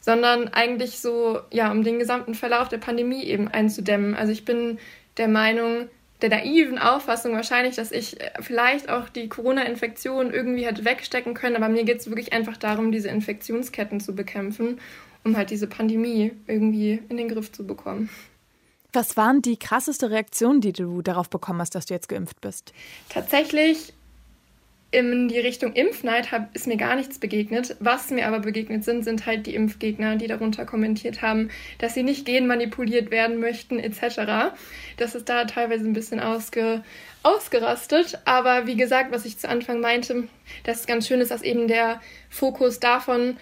sondern 0.01 0.49
eigentlich 0.49 0.99
so, 0.99 1.41
ja, 1.51 1.71
um 1.71 1.83
den 1.83 1.99
gesamten 1.99 2.35
Verlauf 2.35 2.69
der 2.69 2.77
Pandemie 2.77 3.25
eben 3.25 3.49
einzudämmen. 3.49 4.15
Also 4.15 4.33
ich 4.33 4.45
bin 4.45 4.79
der 5.17 5.29
Meinung, 5.29 5.89
der 6.25 6.31
naiven 6.31 6.79
Auffassung 6.79 7.33
wahrscheinlich, 7.35 7.77
dass 7.77 7.93
ich 7.93 8.21
äh, 8.21 8.31
vielleicht 8.41 8.89
auch 8.89 9.09
die 9.09 9.29
Corona-Infektion 9.29 10.33
irgendwie 10.33 10.65
hätte 10.65 10.85
wegstecken 10.85 11.35
können, 11.35 11.57
aber 11.57 11.69
mir 11.69 11.85
geht 11.85 12.01
es 12.01 12.09
wirklich 12.09 12.33
einfach 12.33 12.57
darum, 12.57 12.93
diese 12.93 13.09
Infektionsketten 13.09 14.01
zu 14.01 14.15
bekämpfen, 14.15 14.81
um 15.25 15.37
halt 15.37 15.51
diese 15.51 15.67
Pandemie 15.67 16.33
irgendwie 16.47 17.03
in 17.09 17.17
den 17.17 17.29
Griff 17.29 17.53
zu 17.53 17.67
bekommen. 17.67 18.09
Was 18.93 19.17
waren 19.17 19.43
die 19.43 19.59
krasseste 19.59 20.11
Reaktionen, 20.11 20.61
die 20.61 20.73
du 20.73 21.03
darauf 21.03 21.29
bekommen 21.29 21.61
hast, 21.61 21.75
dass 21.75 21.87
du 21.87 21.95
jetzt 21.95 22.09
geimpft 22.09 22.41
bist? 22.41 22.73
Tatsächlich 23.09 23.93
in 24.95 25.29
die 25.29 25.39
Richtung 25.39 25.73
Impfneid 25.75 26.33
hab, 26.33 26.55
ist 26.55 26.67
mir 26.67 26.77
gar 26.77 26.97
nichts 26.97 27.19
begegnet. 27.19 27.77
Was 27.81 28.11
mir 28.11 28.27
aber 28.27 28.41
begegnet 28.41 28.85
sind, 28.85 29.05
sind 29.05 29.27
halt 29.27 29.47
die 29.47 29.55
Impfgegner, 29.55 30.17
die 30.17 30.27
darunter 30.27 30.65
kommentiert 30.65 31.21
haben, 31.21 31.51
dass 31.79 31.95
sie 31.95 32.03
nicht 32.03 32.25
genmanipuliert 32.25 33.11
werden 33.11 33.41
möchten, 33.41 33.79
etc. 33.79 34.55
Das 34.97 35.15
ist 35.15 35.29
da 35.29 35.45
teilweise 35.45 35.85
ein 35.85 35.93
bisschen 35.93 36.21
ausge, 36.21 36.83
ausgerastet. 37.23 38.21
Aber 38.25 38.67
wie 38.67 38.77
gesagt, 38.77 39.13
was 39.13 39.25
ich 39.25 39.39
zu 39.39 39.49
Anfang 39.49 39.81
meinte, 39.81 40.29
dass 40.63 40.81
es 40.81 40.87
ganz 40.87 41.09
schön 41.09 41.21
ist, 41.21 41.31
dass 41.31 41.43
eben 41.43 41.69
der 41.69 42.01
Fokus 42.31 42.81
davon 42.81 43.37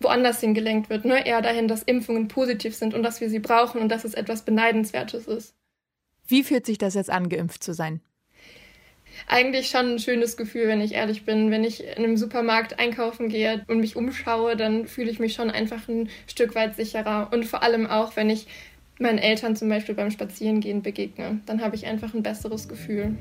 woanders 0.00 0.40
hingelenkt 0.40 0.90
wird. 0.90 1.04
Ne? 1.04 1.26
Eher 1.26 1.42
dahin, 1.42 1.68
dass 1.68 1.82
Impfungen 1.82 2.28
positiv 2.28 2.74
sind 2.74 2.94
und 2.94 3.02
dass 3.02 3.20
wir 3.20 3.28
sie 3.28 3.38
brauchen 3.38 3.80
und 3.80 3.88
dass 3.90 4.04
es 4.04 4.14
etwas 4.14 4.44
Beneidenswertes 4.44 5.26
ist. 5.26 5.54
Wie 6.26 6.44
fühlt 6.44 6.66
sich 6.66 6.78
das 6.78 6.94
jetzt 6.94 7.10
an, 7.10 7.28
geimpft 7.28 7.64
zu 7.64 7.74
sein? 7.74 8.00
Eigentlich 9.30 9.68
schon 9.68 9.94
ein 9.94 9.98
schönes 9.98 10.36
Gefühl, 10.36 10.66
wenn 10.68 10.80
ich 10.80 10.94
ehrlich 10.94 11.24
bin. 11.24 11.50
Wenn 11.50 11.64
ich 11.64 11.84
in 11.84 12.04
einem 12.04 12.16
Supermarkt 12.16 12.78
einkaufen 12.78 13.28
gehe 13.28 13.64
und 13.68 13.78
mich 13.78 13.96
umschaue, 13.96 14.56
dann 14.56 14.86
fühle 14.86 15.10
ich 15.10 15.20
mich 15.20 15.34
schon 15.34 15.50
einfach 15.50 15.88
ein 15.88 16.08
Stück 16.26 16.54
weit 16.54 16.76
sicherer. 16.76 17.28
Und 17.32 17.46
vor 17.46 17.62
allem 17.62 17.86
auch, 17.86 18.16
wenn 18.16 18.28
ich 18.28 18.46
meinen 18.98 19.18
Eltern 19.18 19.56
zum 19.56 19.68
Beispiel 19.68 19.94
beim 19.94 20.10
Spazierengehen 20.10 20.82
begegne, 20.82 21.40
dann 21.46 21.62
habe 21.62 21.76
ich 21.76 21.86
einfach 21.86 22.12
ein 22.12 22.22
besseres 22.22 22.68
Gefühl. 22.68 23.16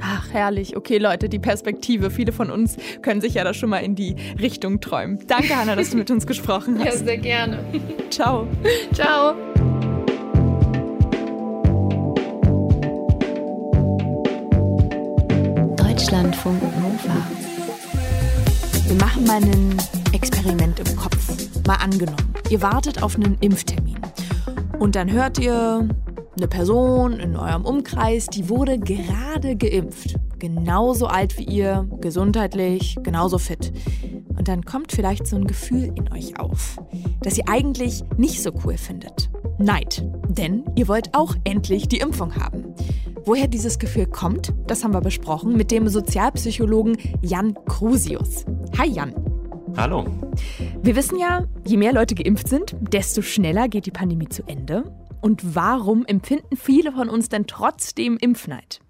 Ach, 0.00 0.32
herrlich. 0.32 0.76
Okay, 0.76 0.98
Leute, 0.98 1.28
die 1.28 1.38
Perspektive. 1.38 2.10
Viele 2.10 2.32
von 2.32 2.50
uns 2.50 2.76
können 3.02 3.20
sich 3.20 3.34
ja 3.34 3.44
da 3.44 3.54
schon 3.54 3.70
mal 3.70 3.78
in 3.78 3.94
die 3.94 4.16
Richtung 4.40 4.80
träumen. 4.80 5.18
Danke, 5.26 5.56
Hanna, 5.56 5.76
dass 5.76 5.90
du 5.90 5.96
mit 5.96 6.10
uns 6.10 6.26
gesprochen 6.26 6.78
hast. 6.84 7.00
Ja, 7.00 7.04
sehr 7.04 7.18
gerne. 7.18 7.64
Ciao. 8.10 8.46
Ciao. 8.92 9.34
Deutschlandfunk 16.08 16.62
Nova. 16.62 17.26
Wir 18.86 18.94
machen 18.94 19.26
mal 19.26 19.44
ein 19.44 19.76
Experiment 20.14 20.80
im 20.80 20.96
Kopf. 20.96 21.36
Mal 21.66 21.74
angenommen, 21.74 22.32
ihr 22.48 22.62
wartet 22.62 23.02
auf 23.02 23.16
einen 23.16 23.36
Impftermin. 23.40 23.98
Und 24.78 24.96
dann 24.96 25.12
hört 25.12 25.38
ihr, 25.38 25.86
eine 26.34 26.48
Person 26.48 27.20
in 27.20 27.36
eurem 27.36 27.66
Umkreis, 27.66 28.28
die 28.28 28.48
wurde 28.48 28.78
gerade 28.78 29.54
geimpft. 29.54 30.14
Genauso 30.38 31.08
alt 31.08 31.36
wie 31.36 31.44
ihr, 31.44 31.86
gesundheitlich, 32.00 32.96
genauso 33.02 33.36
fit. 33.36 33.70
Und 34.34 34.48
dann 34.48 34.64
kommt 34.64 34.92
vielleicht 34.92 35.26
so 35.26 35.36
ein 35.36 35.46
Gefühl 35.46 35.92
in 35.94 36.10
euch 36.10 36.40
auf, 36.40 36.78
das 37.20 37.36
ihr 37.36 37.50
eigentlich 37.50 38.02
nicht 38.16 38.42
so 38.42 38.50
cool 38.64 38.78
findet. 38.78 39.28
Neid. 39.58 40.02
Denn 40.26 40.64
ihr 40.74 40.88
wollt 40.88 41.14
auch 41.14 41.34
endlich 41.44 41.86
die 41.86 41.98
Impfung 41.98 42.34
haben. 42.36 42.67
Woher 43.28 43.46
dieses 43.46 43.78
Gefühl 43.78 44.06
kommt, 44.06 44.54
das 44.68 44.82
haben 44.82 44.94
wir 44.94 45.02
besprochen 45.02 45.54
mit 45.54 45.70
dem 45.70 45.86
Sozialpsychologen 45.86 46.96
Jan 47.20 47.54
Krusius. 47.66 48.46
Hi 48.78 48.88
Jan. 48.88 49.14
Hallo. 49.76 50.06
Wir 50.80 50.96
wissen 50.96 51.18
ja, 51.18 51.44
je 51.62 51.76
mehr 51.76 51.92
Leute 51.92 52.14
geimpft 52.14 52.48
sind, 52.48 52.74
desto 52.80 53.20
schneller 53.20 53.68
geht 53.68 53.84
die 53.84 53.90
Pandemie 53.90 54.30
zu 54.30 54.44
Ende. 54.46 54.90
Und 55.20 55.54
warum 55.54 56.06
empfinden 56.06 56.56
viele 56.56 56.90
von 56.92 57.10
uns 57.10 57.28
denn 57.28 57.46
trotzdem 57.46 58.16
Impfneid? 58.16 58.80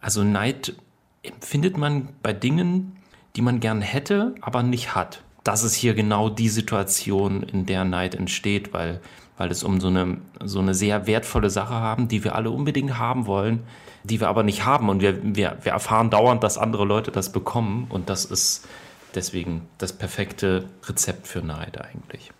Also 0.00 0.24
Neid 0.24 0.74
empfindet 1.22 1.78
man 1.78 2.08
bei 2.24 2.32
Dingen, 2.32 2.96
die 3.36 3.42
man 3.42 3.60
gern 3.60 3.80
hätte, 3.80 4.34
aber 4.40 4.64
nicht 4.64 4.96
hat. 4.96 5.22
Das 5.44 5.62
ist 5.62 5.74
hier 5.74 5.94
genau 5.94 6.30
die 6.30 6.48
Situation, 6.48 7.44
in 7.44 7.64
der 7.64 7.84
Neid 7.84 8.16
entsteht, 8.16 8.72
weil 8.72 9.00
weil 9.40 9.50
es 9.50 9.62
um 9.64 9.80
so 9.80 9.88
eine, 9.88 10.18
so 10.44 10.58
eine 10.58 10.74
sehr 10.74 11.06
wertvolle 11.06 11.48
Sache 11.48 11.72
haben, 11.72 12.08
die 12.08 12.24
wir 12.24 12.34
alle 12.34 12.50
unbedingt 12.50 12.98
haben 12.98 13.24
wollen, 13.24 13.64
die 14.04 14.20
wir 14.20 14.28
aber 14.28 14.42
nicht 14.42 14.66
haben. 14.66 14.90
Und 14.90 15.00
wir, 15.00 15.18
wir, 15.34 15.56
wir 15.62 15.72
erfahren 15.72 16.10
dauernd, 16.10 16.44
dass 16.44 16.58
andere 16.58 16.84
Leute 16.84 17.10
das 17.10 17.32
bekommen. 17.32 17.86
Und 17.88 18.10
das 18.10 18.26
ist 18.26 18.68
deswegen 19.14 19.66
das 19.78 19.94
perfekte 19.94 20.66
Rezept 20.86 21.26
für 21.26 21.38
Neid 21.38 21.80
eigentlich. 21.80 22.32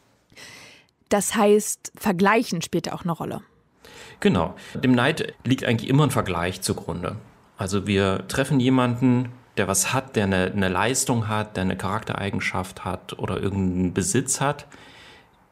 Das 1.09 1.35
heißt, 1.35 1.90
Vergleichen 1.97 2.61
spielt 2.61 2.92
auch 2.92 3.04
eine 3.04 3.12
Rolle. 3.12 3.40
Genau. 4.21 4.54
Dem 4.75 4.92
Neid 4.92 5.33
liegt 5.47 5.64
eigentlich 5.64 5.88
immer 5.88 6.04
ein 6.04 6.11
Vergleich 6.11 6.61
zugrunde. 6.61 7.16
Also 7.57 7.87
wir 7.87 8.28
treffen 8.28 8.61
jemanden, 8.61 9.33
der 9.57 9.69
was 9.69 9.95
hat, 9.95 10.16
der 10.16 10.25
eine, 10.25 10.52
eine 10.54 10.69
Leistung 10.69 11.28
hat, 11.28 11.57
der 11.57 11.62
eine 11.62 11.78
Charaktereigenschaft 11.78 12.85
hat 12.85 13.19
oder 13.19 13.40
irgendeinen 13.40 13.95
Besitz 13.95 14.42
hat, 14.42 14.66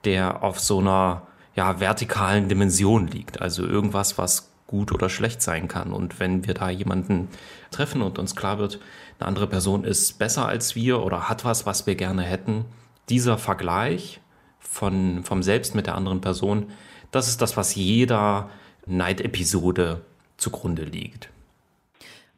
der 0.05 0.43
auf 0.43 0.61
so 0.61 0.81
einer 0.81 1.23
ja, 1.59 1.81
vertikalen 1.81 2.49
Dimension 2.49 3.09
liegt. 3.09 3.43
Also 3.43 3.67
irgendwas, 3.67 4.17
was 4.17 4.53
gut 4.69 4.93
oder 4.93 5.09
schlecht 5.09 5.43
sein 5.43 5.67
kann. 5.67 5.93
Und 5.93 6.21
wenn 6.21 6.47
wir 6.47 6.55
da 6.55 6.71
jemanden 6.71 7.27
treffen 7.73 8.01
und 8.01 8.21
uns 8.21 8.37
klar 8.37 8.61
wird, 8.61 8.79
eine 9.19 9.27
andere 9.27 9.49
Person 9.49 9.83
ist 9.83 10.21
besser 10.21 10.47
als 10.47 10.77
wir 10.77 11.03
oder 11.03 11.29
hat 11.29 11.45
was, 11.45 11.67
was 11.67 11.85
wir 11.85 11.97
gerne 11.97 12.23
hätten, 12.23 12.65
dieser 13.09 13.39
Vergleich 13.39 14.21
von, 14.61 15.25
vom 15.25 15.43
Selbst 15.43 15.75
mit 15.75 15.89
der 15.89 15.97
anderen 15.97 16.21
Person, 16.21 16.67
das 17.11 17.27
ist 17.27 17.43
das, 17.43 17.57
was 17.57 17.75
jeder 17.75 18.51
Neidepisode 18.87 20.03
zugrunde 20.37 20.85
liegt. 20.85 21.29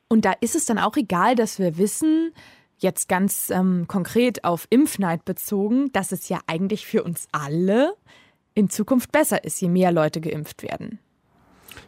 Und 0.09 0.25
da 0.25 0.33
ist 0.41 0.55
es 0.55 0.65
dann 0.65 0.79
auch 0.79 0.97
egal, 0.97 1.35
dass 1.35 1.59
wir 1.59 1.77
wissen, 1.77 2.33
jetzt 2.79 3.07
ganz 3.07 3.51
ähm, 3.51 3.85
konkret 3.87 4.45
auf 4.45 4.67
Impfneid 4.71 5.27
bezogen, 5.27 5.93
dass 5.93 6.11
es 6.11 6.31
ja 6.31 6.39
eigentlich 6.47 6.87
für 6.87 7.03
uns 7.03 7.29
alle 7.33 7.93
in 8.61 8.71
Zukunft 8.71 9.11
besser 9.11 9.43
ist, 9.45 9.61
je 9.61 9.69
mehr 9.69 9.91
Leute 9.91 10.21
geimpft 10.21 10.63
werden. 10.63 10.99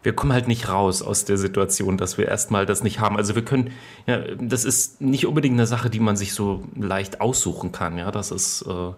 Wir 0.02 0.14
kommen 0.14 0.32
halt 0.32 0.48
nicht 0.48 0.68
raus 0.68 1.02
aus 1.02 1.24
der 1.24 1.36
Situation, 1.36 1.96
dass 1.96 2.18
wir 2.18 2.26
erstmal 2.26 2.66
das 2.66 2.82
nicht 2.82 2.98
haben. 2.98 3.16
Also 3.16 3.34
wir 3.34 3.44
können, 3.44 3.70
ja, 4.06 4.18
das 4.36 4.64
ist 4.64 5.00
nicht 5.00 5.26
unbedingt 5.26 5.54
eine 5.54 5.66
Sache, 5.66 5.90
die 5.90 6.00
man 6.00 6.16
sich 6.16 6.34
so 6.34 6.64
leicht 6.74 7.20
aussuchen 7.20 7.70
kann. 7.70 7.98
Ja, 7.98 8.10
das 8.10 8.30
ist 8.30 8.62
äh, 8.62 8.92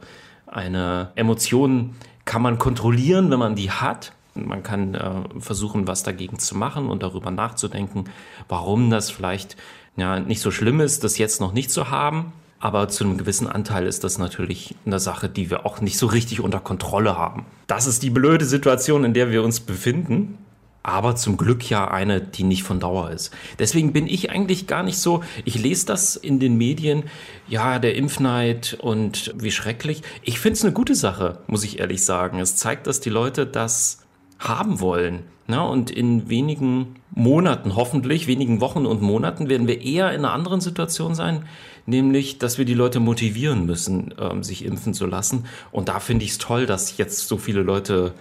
eine 0.46 1.10
Emotion, 1.14 1.94
kann 2.24 2.42
man 2.42 2.58
kontrollieren, 2.58 3.30
wenn 3.30 3.38
man 3.38 3.54
die 3.54 3.70
hat. 3.70 4.12
Man 4.34 4.62
kann 4.62 4.94
äh, 4.94 5.40
versuchen, 5.40 5.86
was 5.86 6.02
dagegen 6.04 6.38
zu 6.38 6.56
machen 6.56 6.88
und 6.88 7.02
darüber 7.02 7.30
nachzudenken, 7.30 8.04
warum 8.48 8.88
das 8.88 9.10
vielleicht 9.10 9.56
ja, 9.96 10.20
nicht 10.20 10.40
so 10.40 10.50
schlimm 10.50 10.80
ist, 10.80 11.04
das 11.04 11.18
jetzt 11.18 11.40
noch 11.40 11.52
nicht 11.52 11.70
zu 11.70 11.90
haben. 11.90 12.32
Aber 12.64 12.88
zu 12.88 13.04
einem 13.04 13.18
gewissen 13.18 13.46
Anteil 13.46 13.86
ist 13.86 14.04
das 14.04 14.16
natürlich 14.16 14.74
eine 14.86 14.98
Sache, 14.98 15.28
die 15.28 15.50
wir 15.50 15.66
auch 15.66 15.82
nicht 15.82 15.98
so 15.98 16.06
richtig 16.06 16.40
unter 16.40 16.60
Kontrolle 16.60 17.18
haben. 17.18 17.44
Das 17.66 17.86
ist 17.86 18.02
die 18.02 18.08
blöde 18.08 18.46
Situation, 18.46 19.04
in 19.04 19.12
der 19.12 19.30
wir 19.30 19.42
uns 19.42 19.60
befinden. 19.60 20.38
Aber 20.82 21.14
zum 21.14 21.36
Glück 21.36 21.68
ja 21.68 21.90
eine, 21.90 22.22
die 22.22 22.42
nicht 22.42 22.62
von 22.62 22.80
Dauer 22.80 23.10
ist. 23.10 23.34
Deswegen 23.58 23.92
bin 23.92 24.06
ich 24.06 24.30
eigentlich 24.30 24.66
gar 24.66 24.82
nicht 24.82 24.96
so, 24.96 25.22
ich 25.44 25.58
lese 25.58 25.84
das 25.84 26.16
in 26.16 26.40
den 26.40 26.56
Medien, 26.56 27.02
ja, 27.48 27.78
der 27.78 27.96
Impfneid 27.96 28.78
und 28.80 29.34
wie 29.36 29.50
schrecklich. 29.50 30.00
Ich 30.22 30.40
finde 30.40 30.54
es 30.54 30.64
eine 30.64 30.72
gute 30.72 30.94
Sache, 30.94 31.40
muss 31.46 31.64
ich 31.64 31.80
ehrlich 31.80 32.02
sagen. 32.02 32.40
Es 32.40 32.56
zeigt, 32.56 32.86
dass 32.86 32.98
die 32.98 33.10
Leute 33.10 33.46
das 33.46 34.06
haben 34.38 34.80
wollen. 34.80 35.24
Na, 35.46 35.62
und 35.64 35.90
in 35.90 36.30
wenigen 36.30 36.96
Monaten, 37.10 37.76
hoffentlich, 37.76 38.26
wenigen 38.26 38.62
Wochen 38.62 38.86
und 38.86 39.02
Monaten 39.02 39.50
werden 39.50 39.68
wir 39.68 39.82
eher 39.82 40.12
in 40.12 40.24
einer 40.24 40.32
anderen 40.32 40.62
Situation 40.62 41.14
sein, 41.14 41.44
nämlich, 41.86 42.38
dass 42.38 42.58
wir 42.58 42.64
die 42.64 42.74
Leute 42.74 43.00
motivieren 43.00 43.66
müssen, 43.66 44.14
ähm, 44.18 44.42
sich 44.42 44.64
impfen 44.64 44.94
zu 44.94 45.06
lassen. 45.06 45.46
Und 45.70 45.88
da 45.88 46.00
finde 46.00 46.24
ich 46.24 46.32
es 46.32 46.38
toll, 46.38 46.66
dass 46.66 46.96
jetzt 46.96 47.28
so 47.28 47.36
viele 47.38 47.62
Leute 47.62 48.14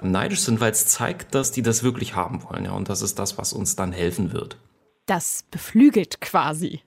neidisch 0.00 0.40
sind, 0.40 0.60
weil 0.60 0.72
es 0.72 0.86
zeigt, 0.86 1.34
dass 1.34 1.50
die 1.50 1.62
das 1.62 1.82
wirklich 1.82 2.14
haben 2.14 2.42
wollen. 2.44 2.64
Ja, 2.64 2.72
und 2.72 2.88
das 2.88 3.02
ist 3.02 3.18
das, 3.18 3.38
was 3.38 3.52
uns 3.52 3.76
dann 3.76 3.92
helfen 3.92 4.32
wird. 4.32 4.56
Das 5.06 5.44
beflügelt 5.50 6.20
quasi. 6.20 6.80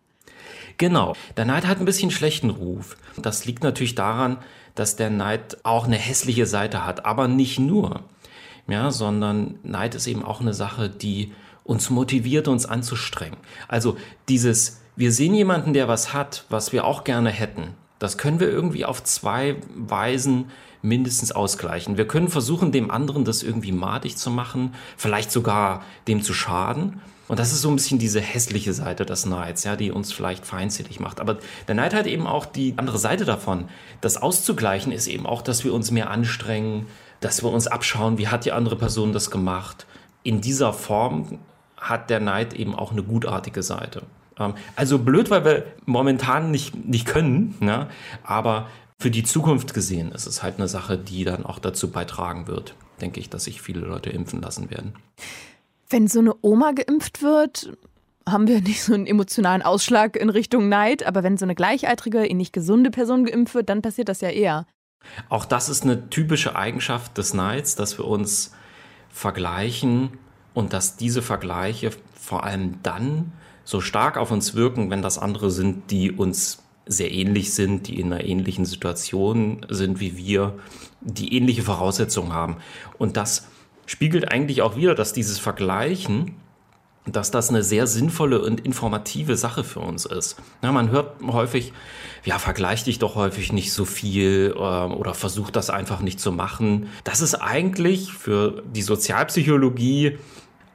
Genau. 0.77 1.15
Der 1.37 1.45
Neid 1.45 1.67
hat 1.67 1.79
ein 1.79 1.85
bisschen 1.85 2.11
schlechten 2.11 2.49
Ruf. 2.49 2.97
Das 3.17 3.45
liegt 3.45 3.63
natürlich 3.63 3.95
daran, 3.95 4.37
dass 4.75 4.95
der 4.95 5.09
Neid 5.09 5.57
auch 5.63 5.85
eine 5.85 5.97
hässliche 5.97 6.45
Seite 6.45 6.85
hat, 6.85 7.05
aber 7.05 7.27
nicht 7.27 7.59
nur. 7.59 8.03
Ja, 8.67 8.91
sondern 8.91 9.59
Neid 9.63 9.95
ist 9.95 10.07
eben 10.07 10.23
auch 10.23 10.39
eine 10.39 10.53
Sache, 10.53 10.89
die 10.89 11.33
uns 11.63 11.89
motiviert, 11.89 12.47
uns 12.47 12.65
anzustrengen. 12.65 13.37
Also 13.67 13.97
dieses, 14.29 14.80
wir 14.95 15.11
sehen 15.11 15.33
jemanden, 15.33 15.73
der 15.73 15.87
was 15.87 16.13
hat, 16.13 16.45
was 16.49 16.73
wir 16.73 16.85
auch 16.85 17.03
gerne 17.03 17.29
hätten. 17.29 17.75
Das 17.99 18.17
können 18.17 18.39
wir 18.39 18.49
irgendwie 18.49 18.85
auf 18.85 19.03
zwei 19.03 19.57
Weisen 19.75 20.49
mindestens 20.81 21.31
ausgleichen. 21.31 21.97
Wir 21.97 22.07
können 22.07 22.29
versuchen, 22.29 22.71
dem 22.71 22.89
anderen 22.89 23.25
das 23.25 23.43
irgendwie 23.43 23.71
madig 23.71 24.17
zu 24.17 24.31
machen, 24.31 24.73
vielleicht 24.97 25.31
sogar 25.31 25.83
dem 26.07 26.23
zu 26.23 26.33
schaden. 26.33 27.01
Und 27.27 27.39
das 27.39 27.53
ist 27.53 27.61
so 27.61 27.69
ein 27.69 27.75
bisschen 27.75 27.99
diese 27.99 28.19
hässliche 28.19 28.73
Seite 28.73 29.05
des 29.05 29.25
Neids, 29.25 29.63
ja, 29.63 29.75
die 29.75 29.91
uns 29.91 30.11
vielleicht 30.11 30.45
feindselig 30.45 30.99
macht. 30.99 31.21
Aber 31.21 31.37
der 31.67 31.75
Neid 31.75 31.93
hat 31.93 32.07
eben 32.07 32.27
auch 32.27 32.45
die 32.45 32.73
andere 32.77 32.97
Seite 32.97 33.23
davon. 33.23 33.69
Das 34.01 34.17
auszugleichen 34.17 34.91
ist 34.91 35.07
eben 35.07 35.25
auch, 35.25 35.41
dass 35.41 35.63
wir 35.63 35.73
uns 35.73 35.91
mehr 35.91 36.09
anstrengen, 36.09 36.87
dass 37.21 37.43
wir 37.43 37.51
uns 37.51 37.67
abschauen, 37.67 38.17
wie 38.17 38.27
hat 38.27 38.43
die 38.43 38.51
andere 38.51 38.75
Person 38.75 39.13
das 39.13 39.31
gemacht. 39.31 39.85
In 40.23 40.41
dieser 40.41 40.73
Form 40.73 41.39
hat 41.77 42.09
der 42.09 42.19
Neid 42.19 42.53
eben 42.53 42.75
auch 42.75 42.91
eine 42.91 43.03
gutartige 43.03 43.63
Seite. 43.63 44.03
Ähm, 44.37 44.53
also 44.75 44.99
blöd, 44.99 45.29
weil 45.29 45.45
wir 45.45 45.65
momentan 45.85 46.51
nicht, 46.51 46.85
nicht 46.85 47.05
können, 47.05 47.55
ne? 47.59 47.87
aber 48.23 48.67
für 48.99 49.11
die 49.11 49.23
Zukunft 49.23 49.73
gesehen 49.73 50.11
ist 50.11 50.27
es 50.27 50.43
halt 50.43 50.57
eine 50.57 50.67
Sache, 50.67 50.97
die 50.97 51.23
dann 51.23 51.45
auch 51.45 51.59
dazu 51.59 51.89
beitragen 51.89 52.47
wird, 52.47 52.75
denke 53.01 53.19
ich, 53.19 53.29
dass 53.29 53.45
sich 53.45 53.61
viele 53.61 53.81
Leute 53.81 54.11
impfen 54.11 54.41
lassen 54.41 54.69
werden. 54.69 54.93
Wenn 55.89 56.07
so 56.07 56.19
eine 56.19 56.35
Oma 56.41 56.71
geimpft 56.71 57.23
wird, 57.23 57.75
haben 58.29 58.47
wir 58.47 58.61
nicht 58.61 58.83
so 58.83 58.93
einen 58.93 59.07
emotionalen 59.07 59.61
Ausschlag 59.61 60.15
in 60.15 60.29
Richtung 60.29 60.69
Neid, 60.69 61.05
aber 61.05 61.23
wenn 61.23 61.37
so 61.37 61.45
eine 61.45 61.55
gleichaltrige, 61.55 62.25
ähnlich 62.25 62.51
gesunde 62.51 62.91
Person 62.91 63.25
geimpft 63.25 63.55
wird, 63.55 63.69
dann 63.69 63.81
passiert 63.81 64.07
das 64.07 64.21
ja 64.21 64.29
eher. 64.29 64.67
Auch 65.29 65.45
das 65.45 65.67
ist 65.67 65.83
eine 65.83 66.09
typische 66.09 66.55
Eigenschaft 66.55 67.17
des 67.17 67.33
Neids, 67.33 67.75
dass 67.75 67.97
wir 67.97 68.05
uns 68.05 68.53
vergleichen 69.09 70.17
und 70.53 70.73
dass 70.73 70.95
diese 70.95 71.21
Vergleiche 71.21 71.91
vor 72.13 72.43
allem 72.43 72.75
dann 72.83 73.31
so 73.71 73.79
stark 73.79 74.17
auf 74.17 74.31
uns 74.31 74.53
wirken, 74.53 74.89
wenn 74.89 75.01
das 75.01 75.17
andere 75.17 75.49
sind, 75.49 75.91
die 75.91 76.11
uns 76.11 76.61
sehr 76.85 77.09
ähnlich 77.09 77.53
sind, 77.53 77.87
die 77.87 78.01
in 78.01 78.11
einer 78.11 78.25
ähnlichen 78.25 78.65
Situation 78.65 79.65
sind 79.69 80.01
wie 80.01 80.17
wir, 80.17 80.59
die 80.99 81.37
ähnliche 81.37 81.61
Voraussetzungen 81.61 82.33
haben. 82.33 82.57
Und 82.97 83.15
das 83.15 83.47
spiegelt 83.85 84.29
eigentlich 84.29 84.61
auch 84.61 84.75
wieder, 84.75 84.93
dass 84.93 85.13
dieses 85.13 85.39
Vergleichen, 85.39 86.35
dass 87.05 87.31
das 87.31 87.47
eine 87.47 87.63
sehr 87.63 87.87
sinnvolle 87.87 88.41
und 88.41 88.59
informative 88.59 89.37
Sache 89.37 89.63
für 89.63 89.79
uns 89.79 90.05
ist. 90.05 90.35
Ja, 90.61 90.73
man 90.73 90.91
hört 90.91 91.21
häufig, 91.25 91.71
ja, 92.25 92.39
vergleich 92.39 92.83
dich 92.83 92.99
doch 92.99 93.15
häufig 93.15 93.53
nicht 93.53 93.71
so 93.71 93.85
viel 93.85 94.53
äh, 94.53 94.59
oder 94.59 95.13
versuch 95.13 95.49
das 95.49 95.69
einfach 95.69 96.01
nicht 96.01 96.19
zu 96.19 96.33
machen. 96.33 96.89
Das 97.05 97.21
ist 97.21 97.35
eigentlich 97.35 98.11
für 98.11 98.63
die 98.75 98.81
Sozialpsychologie 98.81 100.17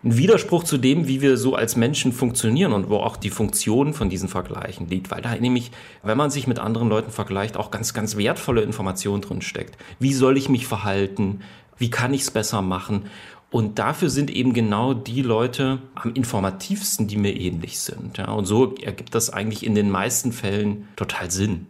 ein 0.07 0.17
Widerspruch 0.17 0.63
zu 0.63 0.79
dem, 0.79 1.09
wie 1.09 1.21
wir 1.21 1.37
so 1.37 1.57
als 1.57 1.75
Menschen 1.75 2.13
funktionieren 2.13 2.73
und 2.73 2.89
wo 2.89 2.99
auch 2.99 3.17
die 3.17 3.31
Funktion 3.31 3.93
von 3.93 4.09
diesen 4.09 4.29
Vergleichen 4.29 4.89
liegt, 4.89 5.11
weil 5.11 5.21
da 5.21 5.35
nämlich, 5.35 5.73
wenn 6.05 6.17
man 6.17 6.31
sich 6.31 6.47
mit 6.47 6.61
anderen 6.61 6.89
Leuten 6.89 7.11
vergleicht, 7.11 7.57
auch 7.57 7.73
ganz, 7.73 7.93
ganz 7.93 8.17
wertvolle 8.17 8.63
Informationen 8.63 9.21
drin 9.21 9.43
steckt. 9.43 9.77
Wie 9.99 10.13
soll 10.13 10.37
ich 10.37 10.49
mich 10.49 10.69
verhalten? 10.69 11.41
Wie 11.77 11.91
kann 11.91 12.15
ich 12.15 12.21
es 12.21 12.31
besser 12.31 12.63
machen? 12.63 13.07
Und 13.51 13.81
dafür 13.81 14.09
sind 14.09 14.31
eben 14.31 14.53
genau 14.53 14.95
die 14.95 15.23
Leute 15.23 15.83
am 15.97 16.15
informativsten, 16.15 17.09
die 17.09 17.17
mir 17.17 17.37
ähnlich 17.37 17.81
sind. 17.81 18.19
Ja, 18.19 18.31
und 18.31 18.47
so 18.47 18.77
ergibt 18.77 19.13
das 19.13 19.31
eigentlich 19.31 19.67
in 19.67 19.75
den 19.75 19.91
meisten 19.91 20.31
Fällen 20.31 20.87
total 20.95 21.33
Sinn. 21.33 21.67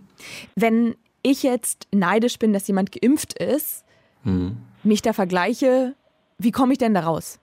Wenn 0.57 0.95
ich 1.23 1.43
jetzt 1.43 1.87
neidisch 1.91 2.39
bin, 2.39 2.53
dass 2.53 2.69
jemand 2.69 2.93
geimpft 2.93 3.39
ist, 3.39 3.85
hm. 4.25 4.59
mich 4.83 5.01
da 5.01 5.15
vergleiche, 5.15 5.95
wie 6.39 6.53
komme 6.53 6.73
ich 6.73 6.79
denn 6.79 6.93
da 6.93 7.01
raus? 7.01 7.39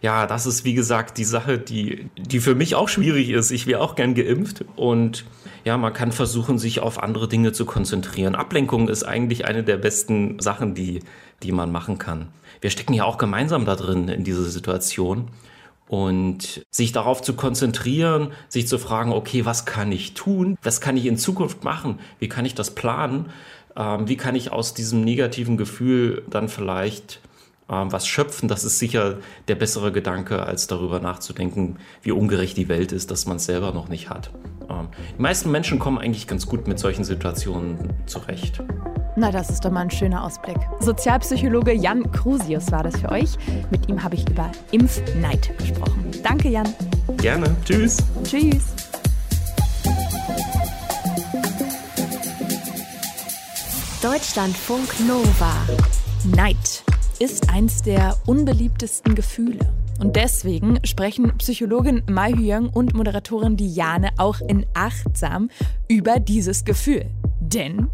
Ja, 0.00 0.26
das 0.26 0.46
ist 0.46 0.64
wie 0.64 0.74
gesagt 0.74 1.18
die 1.18 1.24
Sache, 1.24 1.58
die, 1.58 2.08
die 2.16 2.40
für 2.40 2.54
mich 2.54 2.74
auch 2.74 2.88
schwierig 2.88 3.30
ist. 3.30 3.50
Ich 3.50 3.66
wäre 3.66 3.80
auch 3.80 3.96
gern 3.96 4.14
geimpft 4.14 4.64
und 4.76 5.24
ja, 5.64 5.76
man 5.76 5.92
kann 5.92 6.12
versuchen, 6.12 6.58
sich 6.58 6.80
auf 6.80 7.02
andere 7.02 7.28
Dinge 7.28 7.52
zu 7.52 7.66
konzentrieren. 7.66 8.34
Ablenkung 8.34 8.88
ist 8.88 9.02
eigentlich 9.02 9.44
eine 9.44 9.64
der 9.64 9.76
besten 9.76 10.38
Sachen, 10.40 10.74
die, 10.74 11.00
die 11.42 11.52
man 11.52 11.72
machen 11.72 11.98
kann. 11.98 12.28
Wir 12.60 12.70
stecken 12.70 12.94
ja 12.94 13.04
auch 13.04 13.18
gemeinsam 13.18 13.64
da 13.64 13.76
drin 13.76 14.08
in 14.08 14.24
dieser 14.24 14.44
Situation. 14.44 15.28
Und 15.88 16.66
sich 16.70 16.92
darauf 16.92 17.22
zu 17.22 17.32
konzentrieren, 17.32 18.32
sich 18.50 18.68
zu 18.68 18.78
fragen, 18.78 19.10
okay, 19.10 19.46
was 19.46 19.64
kann 19.64 19.90
ich 19.90 20.12
tun? 20.12 20.58
Was 20.62 20.82
kann 20.82 20.98
ich 20.98 21.06
in 21.06 21.16
Zukunft 21.16 21.64
machen? 21.64 21.98
Wie 22.18 22.28
kann 22.28 22.44
ich 22.44 22.54
das 22.54 22.74
planen? 22.74 23.30
Ähm, 23.74 24.06
wie 24.06 24.18
kann 24.18 24.34
ich 24.34 24.52
aus 24.52 24.74
diesem 24.74 25.02
negativen 25.02 25.56
Gefühl 25.56 26.24
dann 26.28 26.50
vielleicht 26.50 27.20
ähm, 27.70 27.92
was 27.92 28.06
schöpfen, 28.06 28.48
das 28.48 28.64
ist 28.64 28.78
sicher 28.78 29.18
der 29.48 29.54
bessere 29.54 29.92
Gedanke, 29.92 30.42
als 30.42 30.66
darüber 30.66 31.00
nachzudenken, 31.00 31.76
wie 32.02 32.12
ungerecht 32.12 32.56
die 32.56 32.68
Welt 32.68 32.92
ist, 32.92 33.10
dass 33.10 33.26
man 33.26 33.36
es 33.36 33.44
selber 33.44 33.72
noch 33.72 33.88
nicht 33.88 34.10
hat. 34.10 34.30
Ähm, 34.70 34.88
die 35.16 35.22
meisten 35.22 35.50
Menschen 35.50 35.78
kommen 35.78 35.98
eigentlich 35.98 36.26
ganz 36.26 36.46
gut 36.46 36.66
mit 36.66 36.78
solchen 36.78 37.04
Situationen 37.04 37.92
zurecht. 38.06 38.62
Na, 39.16 39.32
das 39.32 39.50
ist 39.50 39.64
doch 39.64 39.70
mal 39.70 39.80
ein 39.80 39.90
schöner 39.90 40.22
Ausblick. 40.22 40.58
Sozialpsychologe 40.80 41.72
Jan 41.72 42.10
Krusius 42.12 42.70
war 42.70 42.84
das 42.84 43.00
für 43.00 43.10
euch. 43.10 43.30
Mit 43.70 43.88
ihm 43.88 44.02
habe 44.02 44.14
ich 44.14 44.28
über 44.30 44.50
Impfneid 44.70 45.58
gesprochen. 45.58 46.10
Danke, 46.22 46.48
Jan. 46.48 46.72
Gerne. 47.16 47.54
Tschüss. 47.64 47.96
Tschüss. 48.22 48.62
Deutschlandfunk 54.00 54.88
Nova. 55.00 55.52
Neid 56.36 56.84
ist 57.20 57.50
eins 57.50 57.82
der 57.82 58.16
unbeliebtesten 58.26 59.14
Gefühle. 59.14 59.72
Und 59.98 60.14
deswegen 60.14 60.78
sprechen 60.84 61.36
Psychologin 61.38 62.02
Mai 62.08 62.32
Hyung 62.32 62.68
und 62.68 62.94
Moderatorin 62.94 63.56
Diane 63.56 64.10
auch 64.18 64.40
in 64.40 64.64
Achtsam 64.74 65.50
über 65.88 66.20
dieses 66.20 66.64
Gefühl. 66.64 67.06
Denn 67.40 67.88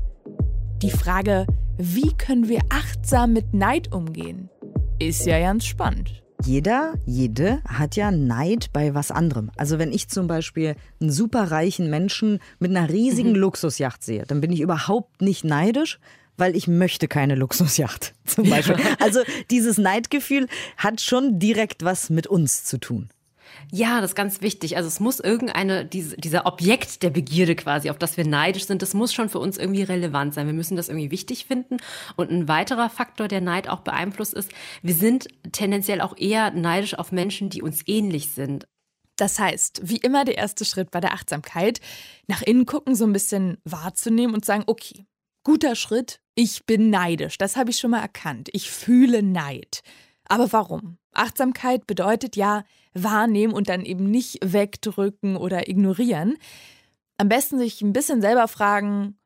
die 0.82 0.90
Frage, 0.90 1.46
wie 1.78 2.12
können 2.12 2.48
wir 2.48 2.60
achtsam 2.68 3.32
mit 3.32 3.54
Neid 3.54 3.92
umgehen, 3.94 4.50
ist 4.98 5.24
ja 5.24 5.40
ganz 5.40 5.64
spannend. 5.64 6.22
Jeder, 6.44 6.92
jede 7.06 7.62
hat 7.66 7.96
ja 7.96 8.10
Neid 8.10 8.70
bei 8.74 8.94
was 8.94 9.10
anderem. 9.10 9.50
Also 9.56 9.78
wenn 9.78 9.92
ich 9.92 10.08
zum 10.08 10.26
Beispiel 10.26 10.76
einen 11.00 11.10
superreichen 11.10 11.88
Menschen 11.88 12.40
mit 12.58 12.70
einer 12.70 12.90
riesigen 12.90 13.30
mhm. 13.30 13.36
Luxusjacht 13.36 14.02
sehe, 14.02 14.24
dann 14.26 14.42
bin 14.42 14.52
ich 14.52 14.60
überhaupt 14.60 15.22
nicht 15.22 15.44
neidisch, 15.44 15.98
weil 16.36 16.56
ich 16.56 16.68
möchte 16.68 17.08
keine 17.08 17.34
Luxusjacht 17.34 18.14
zum 18.26 18.48
Beispiel. 18.48 18.76
Also 18.98 19.20
dieses 19.50 19.78
Neidgefühl 19.78 20.48
hat 20.76 21.00
schon 21.00 21.38
direkt 21.38 21.84
was 21.84 22.10
mit 22.10 22.26
uns 22.26 22.64
zu 22.64 22.78
tun. 22.78 23.10
Ja, 23.70 24.00
das 24.00 24.10
ist 24.10 24.16
ganz 24.16 24.40
wichtig. 24.40 24.76
Also 24.76 24.88
es 24.88 25.00
muss 25.00 25.20
irgendeine, 25.20 25.84
diese, 25.84 26.16
dieser 26.16 26.46
Objekt 26.46 27.02
der 27.02 27.10
Begierde 27.10 27.54
quasi, 27.54 27.90
auf 27.90 27.98
das 27.98 28.16
wir 28.16 28.26
neidisch 28.26 28.66
sind, 28.66 28.82
das 28.82 28.94
muss 28.94 29.12
schon 29.12 29.28
für 29.28 29.38
uns 29.38 29.58
irgendwie 29.58 29.82
relevant 29.82 30.34
sein. 30.34 30.46
Wir 30.46 30.54
müssen 30.54 30.76
das 30.76 30.88
irgendwie 30.88 31.10
wichtig 31.10 31.46
finden. 31.46 31.78
Und 32.16 32.30
ein 32.30 32.48
weiterer 32.48 32.90
Faktor, 32.90 33.28
der 33.28 33.40
Neid 33.40 33.68
auch 33.68 33.80
beeinflusst 33.80 34.34
ist, 34.34 34.50
wir 34.82 34.94
sind 34.94 35.28
tendenziell 35.52 36.00
auch 36.00 36.16
eher 36.16 36.50
neidisch 36.50 36.94
auf 36.94 37.12
Menschen, 37.12 37.50
die 37.50 37.62
uns 37.62 37.82
ähnlich 37.86 38.30
sind. 38.30 38.66
Das 39.16 39.38
heißt, 39.38 39.82
wie 39.84 39.98
immer 39.98 40.24
der 40.24 40.38
erste 40.38 40.64
Schritt 40.64 40.90
bei 40.90 41.00
der 41.00 41.12
Achtsamkeit, 41.12 41.80
nach 42.26 42.42
innen 42.42 42.66
gucken, 42.66 42.96
so 42.96 43.04
ein 43.04 43.12
bisschen 43.12 43.58
wahrzunehmen 43.64 44.34
und 44.34 44.44
sagen, 44.44 44.64
okay, 44.66 45.06
guter 45.44 45.76
Schritt, 45.76 46.20
ich 46.34 46.64
bin 46.66 46.90
neidisch, 46.90 47.38
das 47.38 47.56
habe 47.56 47.70
ich 47.70 47.78
schon 47.78 47.92
mal 47.92 48.00
erkannt. 48.00 48.48
Ich 48.52 48.70
fühle 48.70 49.22
Neid. 49.22 49.82
Aber 50.24 50.52
warum? 50.52 50.98
Achtsamkeit 51.12 51.86
bedeutet 51.86 52.34
ja 52.34 52.64
wahrnehmen 52.94 53.52
und 53.52 53.68
dann 53.68 53.84
eben 53.84 54.10
nicht 54.10 54.38
wegdrücken 54.42 55.36
oder 55.36 55.68
ignorieren. 55.68 56.38
Am 57.18 57.28
besten 57.28 57.58
sich 57.58 57.82
ein 57.82 57.92
bisschen 57.92 58.20
selber 58.20 58.48
fragen, 58.48 59.16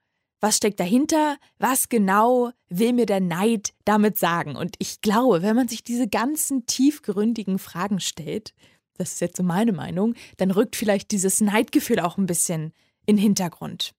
was 0.41 0.57
steckt 0.57 0.79
dahinter? 0.79 1.37
Was 1.59 1.89
genau 1.89 2.51
will 2.69 2.93
mir 2.93 3.07
der 3.07 3.21
Neid 3.21 3.73
damit 3.85 4.19
sagen? 4.19 4.55
Und 4.57 4.77
ich 4.79 5.01
glaube, 5.01 5.43
wenn 5.43 5.57
man 5.57 5.69
sich 5.69 5.83
diese 5.83 6.09
ganzen 6.09 6.67
tiefgründigen 6.67 7.59
Fragen 7.59 8.01
stellt, 8.01 8.55
das 8.99 9.13
ist 9.13 9.21
jetzt 9.21 9.37
so 9.37 9.43
meine 9.43 9.73
Meinung, 9.73 10.15
dann 10.37 10.51
rückt 10.51 10.77
vielleicht 10.77 11.11
dieses 11.11 11.41
Neidgefühl 11.41 12.01
auch 12.01 12.19
ein 12.19 12.27
bisschen 12.27 12.73
in 13.07 13.17
den 13.17 13.23
Hintergrund 13.23 13.95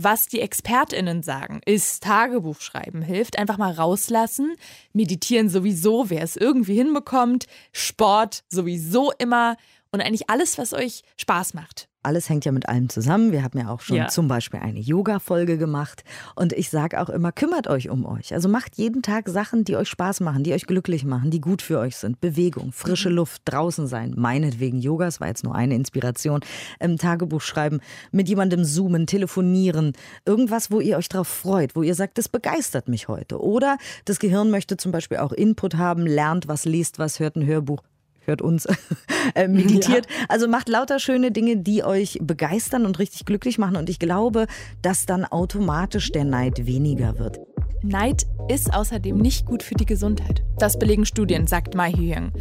was 0.00 0.28
die 0.28 0.40
ExpertInnen 0.40 1.24
sagen, 1.24 1.60
ist 1.66 2.04
Tagebuch 2.04 2.60
schreiben 2.60 3.02
hilft. 3.02 3.36
Einfach 3.36 3.58
mal 3.58 3.72
rauslassen. 3.72 4.54
Meditieren 4.92 5.48
sowieso, 5.48 6.08
wer 6.08 6.22
es 6.22 6.36
irgendwie 6.36 6.76
hinbekommt. 6.76 7.46
Sport 7.72 8.44
sowieso 8.48 9.10
immer. 9.18 9.56
Und 9.90 10.00
eigentlich 10.00 10.30
alles, 10.30 10.56
was 10.56 10.72
euch 10.72 11.02
Spaß 11.16 11.54
macht 11.54 11.87
alles 12.02 12.28
hängt 12.28 12.44
ja 12.44 12.52
mit 12.52 12.68
allem 12.68 12.88
zusammen. 12.88 13.32
Wir 13.32 13.42
haben 13.42 13.58
ja 13.58 13.68
auch 13.68 13.80
schon 13.80 13.96
ja. 13.96 14.08
zum 14.08 14.28
Beispiel 14.28 14.60
eine 14.60 14.78
Yoga-Folge 14.78 15.58
gemacht. 15.58 16.04
Und 16.36 16.52
ich 16.52 16.70
sage 16.70 17.00
auch 17.00 17.08
immer, 17.08 17.32
kümmert 17.32 17.66
euch 17.66 17.90
um 17.90 18.06
euch. 18.06 18.32
Also 18.32 18.48
macht 18.48 18.76
jeden 18.76 19.02
Tag 19.02 19.28
Sachen, 19.28 19.64
die 19.64 19.76
euch 19.76 19.88
Spaß 19.88 20.20
machen, 20.20 20.44
die 20.44 20.52
euch 20.54 20.66
glücklich 20.66 21.04
machen, 21.04 21.30
die 21.30 21.40
gut 21.40 21.60
für 21.60 21.78
euch 21.78 21.96
sind. 21.96 22.20
Bewegung, 22.20 22.72
frische 22.72 23.10
mhm. 23.10 23.16
Luft, 23.16 23.42
draußen 23.44 23.86
sein. 23.88 24.14
Meinetwegen 24.16 24.80
Yoga, 24.80 25.06
das 25.06 25.20
war 25.20 25.28
jetzt 25.28 25.44
nur 25.44 25.54
eine 25.54 25.74
Inspiration. 25.74 26.40
Im 26.78 26.98
Tagebuch 26.98 27.40
schreiben, 27.40 27.80
mit 28.12 28.28
jemandem 28.28 28.64
zoomen, 28.64 29.06
telefonieren. 29.06 29.92
Irgendwas, 30.24 30.70
wo 30.70 30.80
ihr 30.80 30.96
euch 30.98 31.08
drauf 31.08 31.28
freut, 31.28 31.74
wo 31.74 31.82
ihr 31.82 31.94
sagt, 31.94 32.16
das 32.18 32.28
begeistert 32.28 32.88
mich 32.88 33.08
heute. 33.08 33.42
Oder 33.42 33.76
das 34.04 34.20
Gehirn 34.20 34.50
möchte 34.50 34.76
zum 34.76 34.92
Beispiel 34.92 35.18
auch 35.18 35.32
Input 35.32 35.76
haben, 35.76 36.06
lernt 36.06 36.48
was, 36.48 36.64
liest 36.64 36.98
was, 36.98 37.18
hört 37.18 37.36
ein 37.36 37.44
Hörbuch 37.44 37.82
hört 38.28 38.42
uns, 38.42 38.66
äh, 39.34 39.48
meditiert. 39.48 40.06
Ja. 40.06 40.26
Also 40.28 40.48
macht 40.48 40.68
lauter 40.68 40.98
schöne 41.00 41.32
Dinge, 41.32 41.56
die 41.56 41.82
euch 41.82 42.18
begeistern 42.22 42.86
und 42.86 42.98
richtig 42.98 43.24
glücklich 43.24 43.58
machen. 43.58 43.76
Und 43.76 43.90
ich 43.90 43.98
glaube, 43.98 44.46
dass 44.82 45.06
dann 45.06 45.24
automatisch 45.24 46.12
der 46.12 46.24
Neid 46.24 46.66
weniger 46.66 47.18
wird. 47.18 47.40
Neid 47.82 48.26
ist 48.48 48.74
außerdem 48.74 49.16
nicht 49.16 49.46
gut 49.46 49.62
für 49.62 49.74
die 49.74 49.86
Gesundheit. 49.86 50.42
Das 50.58 50.78
belegen 50.78 51.06
Studien, 51.06 51.46
sagt 51.46 51.74
Mai 51.74 51.92
Hyung. 51.92 52.32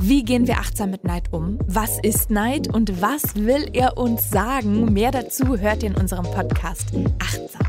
Wie 0.00 0.24
gehen 0.24 0.46
wir 0.46 0.58
achtsam 0.58 0.90
mit 0.90 1.04
Neid 1.04 1.32
um? 1.32 1.58
Was 1.66 1.98
ist 2.02 2.30
Neid 2.30 2.72
und 2.72 3.02
was 3.02 3.34
will 3.36 3.68
er 3.72 3.98
uns 3.98 4.30
sagen? 4.30 4.92
Mehr 4.92 5.10
dazu 5.10 5.58
hört 5.58 5.82
ihr 5.82 5.90
in 5.90 5.96
unserem 5.96 6.24
Podcast 6.24 6.92
Achtsam. 7.18 7.66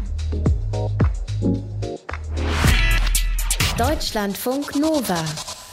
Deutschlandfunk 3.78 4.80
Nova 4.80 5.24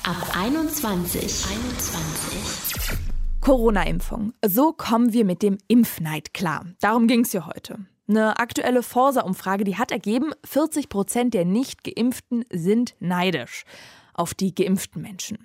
ab 0.05 0.35
21. 0.35 1.23
21. 1.23 2.99
Corona-Impfung. 3.41 4.33
So 4.47 4.73
kommen 4.73 5.13
wir 5.13 5.25
mit 5.25 5.43
dem 5.43 5.59
Impfneid 5.69 6.33
klar. 6.33 6.67
Darum 6.81 7.07
ging 7.07 7.21
es 7.21 7.33
ja 7.33 7.47
heute. 7.47 7.79
Eine 8.09 8.39
aktuelle 8.39 8.83
Forsa-Umfrage, 8.83 9.65
die 9.65 9.77
hat 9.77 9.93
ergeben, 9.93 10.33
40 10.45 10.89
Prozent 10.89 11.35
der 11.35 11.45
Nicht-Geimpften 11.45 12.45
sind 12.51 12.95
neidisch 12.99 13.65
auf 14.15 14.35
die 14.35 14.55
geimpften 14.55 15.03
Menschen. 15.03 15.39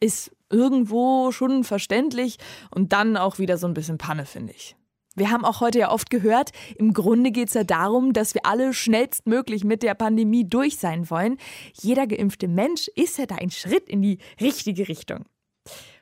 Ist 0.00 0.32
irgendwo 0.50 1.30
schon 1.30 1.64
verständlich 1.64 2.38
und 2.70 2.92
dann 2.92 3.16
auch 3.16 3.38
wieder 3.38 3.56
so 3.56 3.66
ein 3.66 3.74
bisschen 3.74 3.98
Panne, 3.98 4.26
finde 4.26 4.52
ich. 4.52 4.76
Wir 5.14 5.30
haben 5.30 5.44
auch 5.44 5.60
heute 5.60 5.80
ja 5.80 5.90
oft 5.90 6.10
gehört, 6.10 6.52
im 6.76 6.94
Grunde 6.94 7.30
geht 7.30 7.48
es 7.48 7.54
ja 7.54 7.64
darum, 7.64 8.12
dass 8.12 8.34
wir 8.34 8.46
alle 8.46 8.72
schnellstmöglich 8.72 9.64
mit 9.64 9.82
der 9.82 9.94
Pandemie 9.94 10.48
durch 10.48 10.78
sein 10.78 11.10
wollen. 11.10 11.38
Jeder 11.74 12.06
geimpfte 12.06 12.48
Mensch 12.48 12.88
ist 12.88 13.18
ja 13.18 13.26
da 13.26 13.36
ein 13.36 13.50
Schritt 13.50 13.88
in 13.88 14.00
die 14.00 14.18
richtige 14.40 14.88
Richtung. 14.88 15.26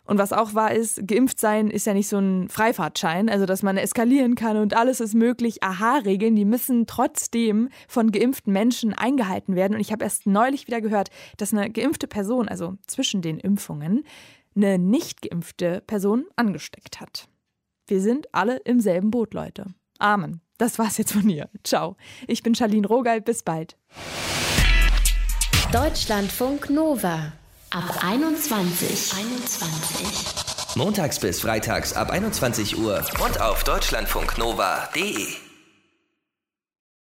Und 0.04 0.18
was 0.18 0.32
auch 0.32 0.54
wahr 0.54 0.72
ist, 0.72 1.06
geimpft 1.06 1.38
sein 1.38 1.70
ist 1.70 1.86
ja 1.86 1.94
nicht 1.94 2.08
so 2.08 2.18
ein 2.18 2.48
Freifahrtschein, 2.48 3.28
also 3.28 3.46
dass 3.46 3.62
man 3.62 3.76
eskalieren 3.76 4.34
kann 4.34 4.56
und 4.56 4.74
alles 4.74 4.98
ist 4.98 5.14
möglich. 5.14 5.62
Aha-Regeln, 5.62 6.34
die 6.34 6.44
müssen 6.44 6.86
trotzdem 6.86 7.68
von 7.86 8.10
geimpften 8.10 8.52
Menschen 8.52 8.92
eingehalten 8.92 9.54
werden. 9.54 9.74
Und 9.74 9.80
ich 9.80 9.92
habe 9.92 10.02
erst 10.02 10.26
neulich 10.26 10.66
wieder 10.66 10.80
gehört, 10.80 11.10
dass 11.36 11.52
eine 11.52 11.70
geimpfte 11.70 12.08
Person, 12.08 12.48
also 12.48 12.74
zwischen 12.88 13.22
den 13.22 13.38
Impfungen, 13.38 14.02
eine 14.56 14.78
nicht 14.78 15.22
geimpfte 15.22 15.80
Person 15.86 16.24
angesteckt 16.34 17.00
hat. 17.00 17.29
Wir 17.90 18.00
sind 18.00 18.28
alle 18.32 18.58
im 18.58 18.78
selben 18.80 19.10
Boot, 19.10 19.34
Leute. 19.34 19.66
Amen. 19.98 20.40
Das 20.58 20.78
war's 20.78 20.96
jetzt 20.96 21.12
von 21.12 21.26
mir. 21.26 21.48
Ciao. 21.64 21.96
Ich 22.28 22.44
bin 22.44 22.54
Charlene 22.54 22.86
Rogal. 22.86 23.20
Bis 23.20 23.42
bald. 23.42 23.76
Deutschlandfunk 25.72 26.70
Nova. 26.70 27.32
Ab 27.70 28.04
21. 28.04 29.12
21. 29.12 30.76
Montags 30.76 31.18
bis 31.18 31.40
freitags 31.40 31.92
ab 31.92 32.10
21 32.10 32.78
Uhr 32.78 33.04
und 33.24 33.40
auf 33.40 33.64
deutschlandfunknova.de. 33.64 35.49